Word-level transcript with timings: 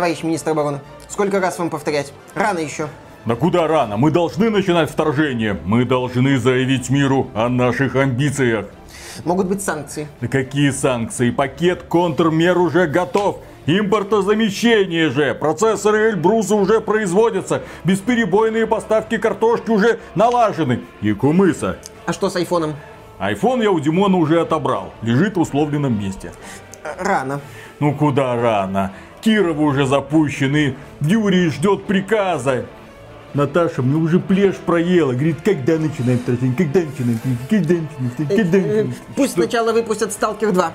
товарищ 0.00 0.22
министр 0.22 0.52
обороны. 0.52 0.80
Сколько 1.08 1.40
раз 1.40 1.58
вам 1.58 1.68
повторять? 1.68 2.14
Рано 2.34 2.58
еще. 2.58 2.88
Да 3.26 3.34
куда 3.36 3.68
рано? 3.68 3.98
Мы 3.98 4.10
должны 4.10 4.48
начинать 4.48 4.90
вторжение. 4.90 5.58
Мы 5.66 5.84
должны 5.84 6.38
заявить 6.38 6.88
миру 6.88 7.28
о 7.34 7.50
наших 7.50 7.96
амбициях. 7.96 8.64
Могут 9.26 9.48
быть 9.48 9.60
санкции. 9.62 10.08
Да 10.22 10.28
какие 10.28 10.70
санкции? 10.70 11.30
Пакет 11.30 11.82
контрмер 11.82 12.56
уже 12.56 12.86
готов. 12.86 13.40
Импортозамещение 13.66 15.10
же. 15.10 15.34
Процессоры 15.34 16.08
Эльбруса 16.08 16.54
уже 16.54 16.80
производятся. 16.80 17.60
Бесперебойные 17.84 18.66
поставки 18.66 19.18
картошки 19.18 19.70
уже 19.70 20.00
налажены. 20.14 20.80
И 21.02 21.12
кумыса. 21.12 21.76
А 22.06 22.14
что 22.14 22.30
с 22.30 22.36
айфоном? 22.36 22.74
Айфон 23.18 23.60
я 23.60 23.70
у 23.70 23.78
Димона 23.78 24.16
уже 24.16 24.40
отобрал. 24.40 24.94
Лежит 25.02 25.36
в 25.36 25.40
условленном 25.40 26.00
месте. 26.00 26.32
Рано. 26.98 27.42
Ну 27.80 27.94
куда 27.94 28.34
рано? 28.34 28.92
Кировы 29.20 29.64
уже 29.64 29.86
запущены. 29.86 30.76
Юрий 31.00 31.48
ждет 31.50 31.84
приказа. 31.84 32.66
Наташа, 33.34 33.82
мне 33.82 33.96
уже 33.96 34.18
плешь 34.18 34.56
проела. 34.56 35.12
Говорит, 35.12 35.38
когда 35.44 35.78
начинаем 35.78 36.18
вторжение? 36.18 36.56
Когда 36.56 36.80
начинаем? 36.80 37.20
Когда 37.48 37.74
начинаем? 37.74 38.28
Когда 38.28 38.58
начинаем? 38.58 38.94
Пусть 39.14 39.34
сначала 39.34 39.72
выпустят 39.72 40.12
Сталкер 40.12 40.52
2. 40.52 40.72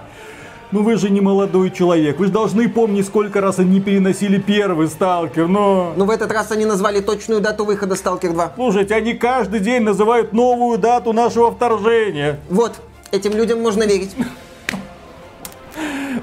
Ну 0.72 0.82
вы 0.82 0.98
же 0.98 1.10
не 1.10 1.22
молодой 1.22 1.70
человек. 1.70 2.18
Вы 2.18 2.28
же 2.28 2.32
должны 2.32 2.70
помнить, 2.70 3.06
сколько 3.06 3.42
раз 3.42 3.60
они 3.60 3.82
переносили 3.82 4.40
первый 4.40 4.88
Сталкер, 4.88 5.48
но... 5.48 5.94
Но 5.96 6.06
в 6.06 6.10
этот 6.10 6.32
раз 6.32 6.52
они 6.52 6.66
назвали 6.66 7.02
точную 7.02 7.42
дату 7.42 7.66
выхода 7.66 7.96
Сталкер 7.96 8.32
2. 8.32 8.54
Слушайте, 8.56 8.96
они 8.96 9.14
каждый 9.14 9.60
день 9.60 9.84
называют 9.84 10.34
новую 10.34 10.78
дату 10.78 11.14
нашего 11.14 11.52
вторжения. 11.52 12.40
Вот, 12.50 12.82
этим 13.12 13.34
людям 13.34 13.62
можно 13.62 13.84
верить. 13.84 14.16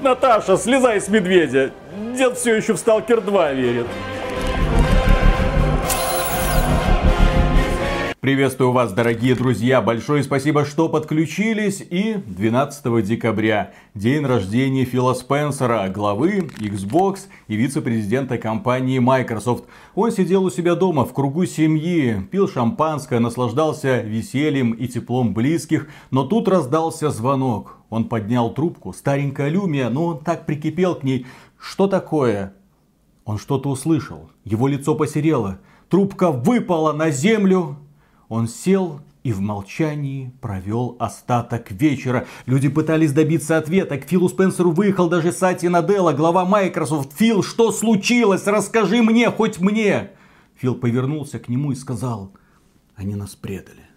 Наташа, 0.01 0.57
слезай 0.57 0.99
с 0.99 1.07
медведя. 1.07 1.71
Дед 2.15 2.37
все 2.37 2.55
еще 2.55 2.73
в 2.73 2.77
Сталкер 2.77 3.21
2 3.21 3.53
верит. 3.53 3.87
Приветствую 8.19 8.71
вас, 8.71 8.93
дорогие 8.93 9.35
друзья. 9.35 9.81
Большое 9.81 10.23
спасибо, 10.23 10.63
что 10.63 10.87
подключились. 10.87 11.83
И 11.89 12.15
12 12.25 13.03
декабря, 13.03 13.73
день 13.95 14.25
рождения 14.25 14.85
Фила 14.85 15.13
Спенсера, 15.13 15.89
главы 15.89 16.47
Xbox 16.57 17.21
и 17.49 17.55
вице-президента 17.55 18.37
компании 18.37 18.99
Microsoft. 18.99 19.65
Он 19.93 20.11
сидел 20.11 20.45
у 20.45 20.49
себя 20.49 20.75
дома 20.75 21.03
в 21.03 21.13
кругу 21.13 21.45
семьи, 21.45 22.25
пил 22.31 22.47
шампанское, 22.47 23.19
наслаждался 23.19 23.99
весельем 23.99 24.71
и 24.71 24.87
теплом 24.87 25.33
близких. 25.33 25.89
Но 26.09 26.23
тут 26.23 26.47
раздался 26.47 27.09
звонок. 27.09 27.79
Он 27.89 28.05
поднял 28.05 28.51
трубку, 28.51 28.91
старенькая 28.91 29.49
Люмия, 29.49 29.89
но 29.89 30.05
он 30.05 30.19
так 30.19 30.45
прикипел 30.47 30.95
к 30.95 31.03
ней. 31.03 31.27
Что 31.63 31.87
такое? 31.87 32.53
Он 33.23 33.37
что-то 33.37 33.69
услышал. 33.69 34.29
Его 34.43 34.67
лицо 34.67 34.95
посерело. 34.95 35.59
Трубка 35.87 36.29
выпала 36.29 36.91
на 36.91 37.09
землю, 37.09 37.77
он 38.27 38.49
сел 38.49 38.99
и 39.23 39.31
в 39.31 39.39
молчании 39.39 40.33
провел 40.41 40.97
остаток 40.99 41.71
вечера. 41.71 42.27
Люди 42.45 42.67
пытались 42.67 43.13
добиться 43.13 43.57
ответа. 43.57 43.97
К 43.97 44.03
Филу 44.03 44.27
Спенсеру 44.27 44.71
выехал 44.71 45.07
даже 45.07 45.31
Сати 45.31 45.69
Наделла, 45.69 46.11
глава 46.11 46.43
Microsoft. 46.43 47.13
«Фил, 47.13 47.41
что 47.41 47.71
случилось? 47.71 48.45
Расскажи 48.45 49.01
мне, 49.01 49.31
хоть 49.31 49.59
мне!» 49.59 50.11
Фил 50.55 50.75
повернулся 50.75 51.39
к 51.39 51.47
нему 51.47 51.71
и 51.71 51.75
сказал, 51.75 52.33
«Они 52.95 53.15
нас 53.15 53.35
предали. 53.35 53.87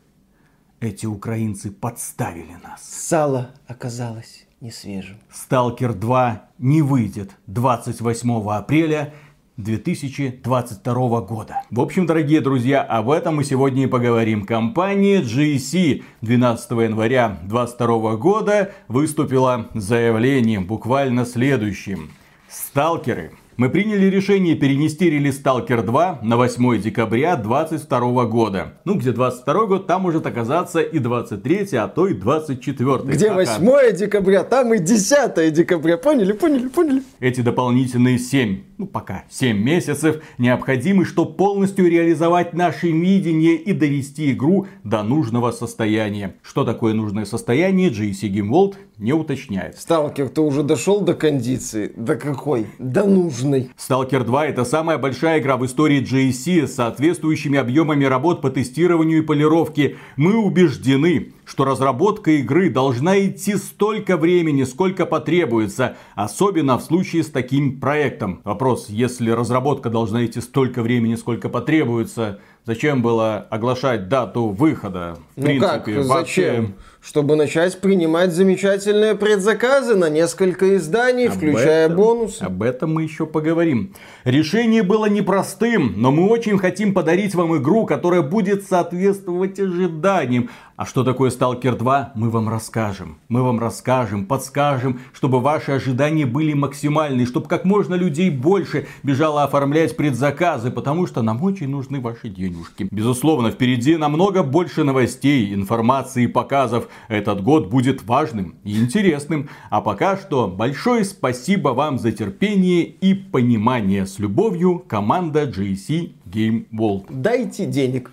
Эти 0.78 1.06
украинцы 1.06 1.72
подставили 1.72 2.56
нас». 2.62 2.84
Сало 2.84 3.50
оказалось 3.66 4.45
не 4.66 4.72
свежим. 4.72 5.16
«Сталкер 5.30 5.92
2» 5.92 6.40
не 6.58 6.82
выйдет 6.82 7.36
28 7.46 8.50
апреля 8.50 9.14
2022 9.58 11.20
года. 11.20 11.62
В 11.70 11.80
общем, 11.80 12.04
дорогие 12.04 12.40
друзья, 12.40 12.82
об 12.82 13.10
этом 13.10 13.36
мы 13.36 13.44
сегодня 13.44 13.84
и 13.84 13.86
поговорим. 13.86 14.44
Компания 14.44 15.22
GC 15.22 16.02
12 16.20 16.70
января 16.72 17.38
2022 17.44 18.16
года 18.16 18.72
выступила 18.88 19.68
заявлением 19.74 20.66
буквально 20.66 21.24
следующим. 21.24 22.10
Сталкеры 22.48 23.32
мы 23.56 23.70
приняли 23.70 24.06
решение 24.06 24.54
перенести 24.54 25.08
релиз 25.08 25.40
Stalker 25.40 25.82
2 25.82 26.20
на 26.22 26.36
8 26.36 26.80
декабря 26.82 27.36
2022 27.36 28.24
года. 28.26 28.74
Ну, 28.84 28.94
где 28.94 29.12
22 29.12 29.66
год, 29.66 29.86
там 29.86 30.02
может 30.02 30.26
оказаться 30.26 30.80
и 30.80 30.98
23, 30.98 31.68
а 31.76 31.88
то 31.88 32.06
и 32.06 32.14
24. 32.14 32.98
Где 33.04 33.32
8 33.32 33.96
декабря, 33.96 34.44
там 34.44 34.74
и 34.74 34.78
10 34.78 35.52
декабря. 35.52 35.96
Поняли, 35.96 36.32
поняли, 36.32 36.68
поняли. 36.68 37.02
Эти 37.20 37.40
дополнительные 37.40 38.18
7, 38.18 38.60
ну 38.78 38.86
пока 38.86 39.24
7 39.30 39.56
месяцев 39.56 40.22
необходимы, 40.38 41.04
чтобы 41.04 41.32
полностью 41.34 41.88
реализовать 41.88 42.52
наше 42.52 42.90
видение 42.90 43.56
и 43.56 43.72
довести 43.72 44.32
игру 44.32 44.66
до 44.84 45.02
нужного 45.02 45.50
состояния. 45.50 46.34
Что 46.42 46.64
такое 46.64 46.94
нужное 46.94 47.24
состояние, 47.24 47.90
GSC 47.90 48.30
Game 48.30 48.50
World 48.50 48.76
не 48.98 49.12
уточняет. 49.12 49.78
Сталкер, 49.78 50.28
ты 50.28 50.40
уже 50.40 50.62
дошел 50.62 51.00
до 51.00 51.14
кондиции? 51.14 51.92
До 51.96 52.16
какой? 52.16 52.66
До 52.78 53.04
нужной. 53.04 53.70
Stalker 53.76 54.24
2 54.24 54.46
это 54.46 54.64
самая 54.64 54.98
большая 54.98 55.40
игра 55.40 55.56
в 55.56 55.66
истории 55.66 56.02
GSC 56.02 56.66
с 56.66 56.74
соответствующими 56.74 57.58
объемами 57.58 58.04
работ 58.04 58.40
по 58.40 58.50
тестированию 58.50 59.18
и 59.18 59.22
полировке. 59.22 59.96
Мы 60.16 60.36
убеждены, 60.36 61.32
что 61.46 61.64
разработка 61.64 62.32
игры 62.32 62.68
должна 62.68 63.18
идти 63.24 63.54
столько 63.54 64.16
времени, 64.16 64.64
сколько 64.64 65.06
потребуется, 65.06 65.96
особенно 66.14 66.76
в 66.76 66.82
случае 66.82 67.22
с 67.22 67.30
таким 67.30 67.80
проектом. 67.80 68.40
Вопрос, 68.44 68.86
если 68.88 69.30
разработка 69.30 69.88
должна 69.88 70.26
идти 70.26 70.40
столько 70.40 70.82
времени, 70.82 71.14
сколько 71.14 71.48
потребуется, 71.48 72.40
зачем 72.64 73.00
было 73.00 73.38
оглашать 73.38 74.08
дату 74.08 74.48
выхода? 74.48 75.18
В 75.36 75.40
ну 75.40 75.46
принципе, 75.46 75.94
как, 75.94 76.04
зачем? 76.04 76.74
Чтобы 77.06 77.36
начать 77.36 77.80
принимать 77.80 78.32
замечательные 78.32 79.14
предзаказы 79.14 79.94
на 79.94 80.08
несколько 80.08 80.76
изданий, 80.76 81.28
об 81.28 81.34
включая 81.34 81.86
этом, 81.86 81.96
бонусы. 81.96 82.42
Об 82.42 82.64
этом 82.64 82.94
мы 82.94 83.04
еще 83.04 83.26
поговорим. 83.26 83.94
Решение 84.24 84.82
было 84.82 85.06
непростым, 85.06 85.94
но 85.96 86.10
мы 86.10 86.28
очень 86.28 86.58
хотим 86.58 86.92
подарить 86.92 87.36
вам 87.36 87.56
игру, 87.58 87.86
которая 87.86 88.22
будет 88.22 88.66
соответствовать 88.66 89.60
ожиданиям. 89.60 90.50
А 90.76 90.84
что 90.84 91.04
такое 91.04 91.30
Stalker 91.30 91.74
2, 91.74 92.12
мы 92.16 92.28
вам 92.28 92.50
расскажем. 92.50 93.18
Мы 93.28 93.42
вам 93.42 93.58
расскажем, 93.58 94.26
подскажем, 94.26 95.00
чтобы 95.14 95.40
ваши 95.40 95.72
ожидания 95.72 96.26
были 96.26 96.52
максимальны, 96.52 97.24
чтобы 97.24 97.48
как 97.48 97.64
можно 97.64 97.94
людей 97.94 98.28
больше 98.28 98.86
бежало 99.02 99.42
оформлять 99.44 99.96
предзаказы, 99.96 100.70
потому 100.70 101.06
что 101.06 101.22
нам 101.22 101.42
очень 101.42 101.68
нужны 101.68 102.00
ваши 102.00 102.28
денежки. 102.28 102.88
Безусловно, 102.90 103.52
впереди 103.52 103.96
намного 103.96 104.42
больше 104.42 104.84
новостей, 104.84 105.54
информации 105.54 106.24
и 106.24 106.26
показов. 106.26 106.88
Этот 107.08 107.42
год 107.42 107.68
будет 107.68 108.02
важным 108.04 108.56
и 108.64 108.76
интересным. 108.78 109.48
А 109.70 109.80
пока 109.80 110.16
что 110.16 110.48
большое 110.48 111.04
спасибо 111.04 111.70
вам 111.70 111.98
за 111.98 112.12
терпение 112.12 112.84
и 112.84 113.14
понимание. 113.14 114.06
С 114.06 114.18
любовью, 114.18 114.78
команда 114.86 115.44
GC 115.44 116.12
Game 116.26 116.66
World. 116.72 117.06
Дайте 117.08 117.66
денег. 117.66 118.10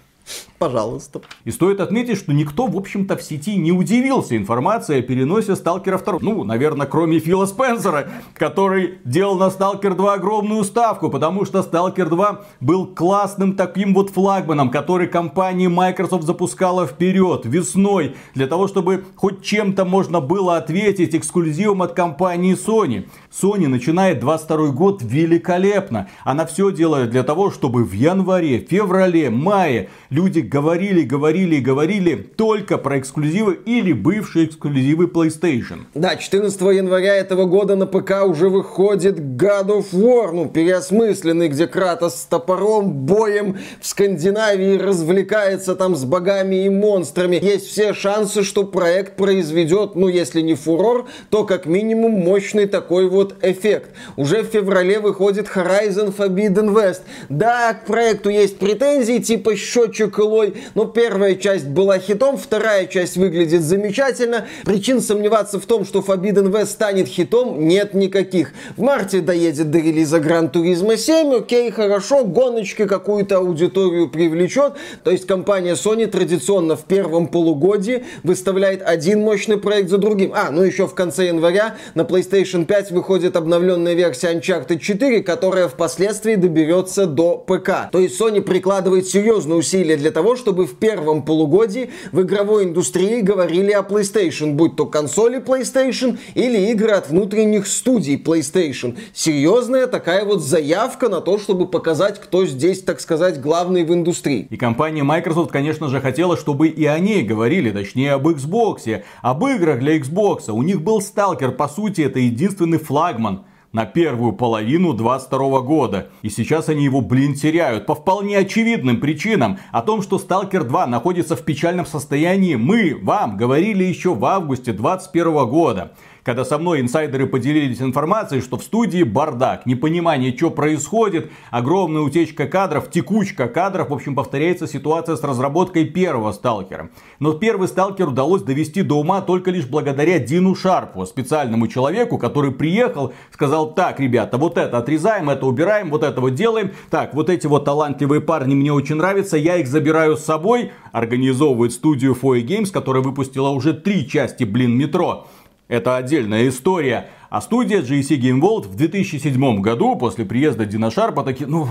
Пожалуйста. 0.63 1.19
И 1.44 1.51
стоит 1.51 1.81
отметить, 1.81 2.18
что 2.18 2.31
никто, 2.31 2.68
в 2.68 2.78
общем-то, 2.78 3.18
в 3.18 3.22
сети 3.22 3.57
не 3.57 3.74
удивился 3.74 4.38
информацией 4.38 5.00
о 5.00 5.01
переносе 5.01 5.57
Сталкера 5.57 5.97
2. 5.97 6.19
Ну, 6.22 6.46
наверное, 6.46 6.88
кроме 6.88 7.19
Фила 7.19 7.46
Спенсера, 7.46 8.07
который 8.34 9.00
делал 9.03 9.35
на 9.35 9.50
Сталкер 9.50 9.94
2 9.94 10.13
огромную 10.13 10.63
ставку, 10.63 11.09
потому 11.09 11.44
что 11.44 11.63
Сталкер 11.63 12.07
2 12.07 12.46
был 12.62 12.88
классным 12.88 13.57
таким 13.57 13.94
вот 13.94 14.12
флагманом, 14.12 14.69
который 14.69 15.07
компания 15.07 15.68
Microsoft 15.68 16.24
запускала 16.24 16.88
вперед, 16.88 17.41
весной, 17.44 18.16
для 18.34 18.47
того, 18.47 18.69
чтобы 18.69 19.03
хоть 19.18 19.44
чем-то 19.44 19.84
можно 19.84 20.22
было 20.22 20.56
ответить 20.56 21.13
эксклюзивом 21.13 21.81
от 21.81 21.91
компании 21.91 22.56
Sony. 22.56 23.09
Sony 23.30 23.68
начинает 23.68 24.21
22 24.21 24.68
год 24.69 25.01
великолепно. 25.01 26.07
Она 26.24 26.45
все 26.45 26.71
делает 26.71 27.09
для 27.09 27.24
того, 27.24 27.51
чтобы 27.51 27.83
в 27.83 27.92
январе, 27.92 28.59
феврале, 28.59 29.30
мае 29.30 29.89
люди 30.09 30.39
говорили, 30.53 31.01
говорили 31.01 31.59
говорили 31.59 32.15
только 32.15 32.77
про 32.77 33.00
эксклюзивы 33.00 33.57
или 33.65 33.91
бывшие 33.91 34.45
эксклюзивы 34.45 35.05
PlayStation. 35.05 35.79
Да, 35.95 36.15
14 36.15 36.61
января 36.61 37.15
этого 37.15 37.45
года 37.45 37.75
на 37.75 37.88
ПК 37.88 38.23
уже 38.23 38.50
выходит 38.50 39.17
God 39.17 39.69
of 39.69 39.85
War, 39.94 40.31
ну, 40.31 40.47
переосмысленный, 40.47 41.47
где 41.47 41.65
Кратос 41.65 42.21
с 42.21 42.25
топором, 42.25 42.91
боем 42.91 43.57
в 43.81 43.88
Скандинавии 43.88 44.77
развлекается 44.77 45.73
там 45.73 45.95
с 45.95 46.05
богами 46.05 46.65
и 46.65 46.69
монстрами. 46.69 47.39
Есть 47.41 47.69
все 47.69 47.94
шансы, 47.94 48.44
что 48.44 48.63
проект 48.63 49.15
произведет, 49.15 49.95
ну, 49.95 50.07
если 50.07 50.41
не 50.41 50.53
фурор, 50.53 51.07
то 51.31 51.45
как 51.45 51.65
минимум 51.65 52.11
мощный 52.11 52.67
такой 52.67 53.09
вот 53.09 53.38
эффект. 53.41 53.89
Уже 54.17 54.44
в 54.44 54.47
феврале 54.47 54.99
выходит 54.99 55.47
Horizon 55.47 56.15
Forbidden 56.15 56.75
West. 56.75 57.01
Да, 57.29 57.73
к 57.73 57.88
проекту 57.88 58.29
есть 58.29 58.59
претензии, 58.59 59.17
типа 59.17 59.56
счетчик 59.56 60.19
логики 60.19 60.43
отстой. 60.44 60.54
Но 60.75 60.86
первая 60.86 61.36
часть 61.36 61.68
была 61.68 62.00
хитом, 62.00 62.38
вторая 62.38 62.88
часть 62.88 63.18
выглядит 63.18 63.62
замечательно. 63.62 64.48
Причин 64.66 65.01
сомневаться 65.01 65.60
в 65.60 65.66
том, 65.66 65.86
что 65.86 66.00
Forbidden 66.00 66.51
West 66.51 66.68
станет 66.68 67.07
хитом, 67.07 67.68
нет 67.68 67.94
никаких. 67.94 68.54
В 68.78 68.81
марте 68.81 69.22
доедет 69.22 69.72
до 69.72 69.80
релиза 69.80 70.18
Gran 70.18 70.51
Turismo 70.51 70.98
7, 70.98 71.36
окей, 71.36 71.72
хорошо, 71.72 72.24
гоночки 72.25 72.86
какую-то 72.86 73.38
аудиторию 73.38 74.10
привлечет. 74.10 74.74
То 75.04 75.12
есть 75.12 75.25
компания 75.28 75.74
Sony 75.74 76.07
традиционно 76.07 76.75
в 76.75 76.84
первом 76.84 77.28
полугодии 77.28 78.06
выставляет 78.24 78.81
один 78.81 79.22
мощный 79.22 79.57
проект 79.57 79.90
за 79.90 79.98
другим. 79.98 80.31
А, 80.36 80.51
ну 80.51 80.63
еще 80.63 80.88
в 80.88 80.94
конце 80.94 81.28
января 81.28 81.75
на 81.95 82.01
PlayStation 82.01 82.66
5 82.66 82.92
выходит 82.92 83.36
обновленная 83.36 83.94
версия 83.94 84.34
Uncharted 84.34 84.80
4, 84.80 85.24
которая 85.24 85.68
впоследствии 85.68 86.36
доберется 86.36 87.06
до 87.06 87.38
ПК. 87.38 87.92
То 87.92 88.00
есть 88.00 88.19
Sony 88.19 88.42
прикладывает 88.42 89.07
серьезные 89.07 89.57
усилия 89.57 89.98
для 89.98 90.12
того, 90.12 90.22
чтобы 90.35 90.65
в 90.65 90.75
первом 90.75 91.23
полугодии 91.23 91.91
в 92.11 92.21
игровой 92.21 92.63
индустрии 92.63 93.21
говорили 93.21 93.71
о 93.71 93.81
PlayStation, 93.81 94.53
будь 94.53 94.75
то 94.75 94.85
консоли 94.85 95.39
PlayStation 95.39 96.17
или 96.33 96.71
игры 96.71 96.91
от 96.91 97.09
внутренних 97.09 97.67
студий 97.67 98.15
PlayStation. 98.15 98.97
Серьезная 99.13 99.87
такая 99.87 100.25
вот 100.25 100.41
заявка 100.41 101.09
на 101.09 101.21
то, 101.21 101.37
чтобы 101.37 101.67
показать, 101.67 102.19
кто 102.19 102.45
здесь, 102.45 102.81
так 102.81 102.99
сказать, 102.99 103.41
главный 103.41 103.83
в 103.83 103.93
индустрии. 103.93 104.47
И 104.49 104.57
компания 104.57 105.03
Microsoft, 105.03 105.51
конечно 105.51 105.89
же, 105.89 106.01
хотела, 106.01 106.37
чтобы 106.37 106.67
и 106.69 106.85
о 106.85 106.97
ней 106.99 107.23
говорили, 107.23 107.71
точнее 107.71 108.13
об 108.13 108.27
Xbox, 108.27 109.03
об 109.21 109.45
играх 109.45 109.79
для 109.79 109.97
Xbox. 109.97 110.49
У 110.49 110.63
них 110.63 110.81
был 110.81 110.99
Stalker, 110.99 111.51
по 111.51 111.67
сути, 111.67 112.01
это 112.01 112.19
единственный 112.19 112.77
флагман 112.77 113.43
на 113.73 113.85
первую 113.85 114.33
половину 114.33 114.93
22 114.93 115.61
года. 115.61 116.09
И 116.21 116.29
сейчас 116.29 116.69
они 116.69 116.85
его, 116.85 117.01
блин, 117.01 117.33
теряют. 117.33 117.87
По 117.87 117.95
вполне 117.95 118.37
очевидным 118.37 119.01
причинам. 119.01 119.57
О 119.71 119.81
том, 119.81 120.01
что 120.01 120.17
Stalker 120.17 120.63
2 120.63 120.87
находится 120.87 121.35
в 121.35 121.41
печальном 121.41 121.85
состоянии, 121.85 122.55
мы 122.55 122.97
вам 123.01 123.35
говорили 123.35 123.83
еще 123.83 124.13
в 124.13 124.23
августе 124.25 124.71
21 124.71 125.47
года 125.47 125.93
когда 126.23 126.45
со 126.45 126.57
мной 126.57 126.81
инсайдеры 126.81 127.27
поделились 127.27 127.81
информацией, 127.81 128.41
что 128.41 128.57
в 128.57 128.63
студии 128.63 129.03
бардак, 129.03 129.65
непонимание, 129.65 130.35
что 130.35 130.49
происходит, 130.49 131.31
огромная 131.51 132.01
утечка 132.01 132.47
кадров, 132.47 132.89
текучка 132.89 133.47
кадров, 133.47 133.89
в 133.89 133.93
общем, 133.93 134.15
повторяется 134.15 134.67
ситуация 134.67 135.15
с 135.15 135.23
разработкой 135.23 135.85
первого 135.85 136.31
сталкера. 136.31 136.89
Но 137.19 137.33
первый 137.33 137.67
сталкер 137.67 138.07
удалось 138.07 138.41
довести 138.41 138.81
до 138.81 138.99
ума 138.99 139.21
только 139.21 139.51
лишь 139.51 139.67
благодаря 139.67 140.19
Дину 140.19 140.55
Шарпу, 140.55 141.05
специальному 141.05 141.67
человеку, 141.67 142.17
который 142.17 142.51
приехал, 142.51 143.13
сказал, 143.31 143.73
так, 143.73 143.99
ребята, 143.99 144.37
вот 144.37 144.57
это 144.57 144.77
отрезаем, 144.77 145.29
это 145.29 145.45
убираем, 145.45 145.89
вот 145.89 146.03
это 146.03 146.21
вот 146.21 146.35
делаем, 146.35 146.71
так, 146.89 147.13
вот 147.13 147.29
эти 147.29 147.47
вот 147.47 147.65
талантливые 147.65 148.21
парни 148.21 148.55
мне 148.55 148.71
очень 148.71 148.95
нравятся, 148.95 149.37
я 149.37 149.57
их 149.57 149.67
забираю 149.67 150.15
с 150.17 150.23
собой, 150.23 150.71
организовывает 150.91 151.73
студию 151.73 152.17
Foy 152.19 152.45
Games, 152.45 152.71
которая 152.71 153.03
выпустила 153.03 153.49
уже 153.49 153.73
три 153.73 154.07
части, 154.07 154.43
блин, 154.43 154.77
метро. 154.77 155.27
Это 155.68 155.95
отдельная 155.95 156.48
история. 156.50 157.10
А 157.30 157.42
студия 157.42 157.81
GSC 157.81 158.19
Game 158.19 158.42
World 158.42 158.68
в 158.68 158.75
2007 158.75 159.62
году, 159.62 159.95
после 159.95 160.25
приезда 160.25 160.65
Дина 160.65 160.92
Шарпа, 160.92 161.24
такие, 161.24 161.48
ну, 161.48 161.68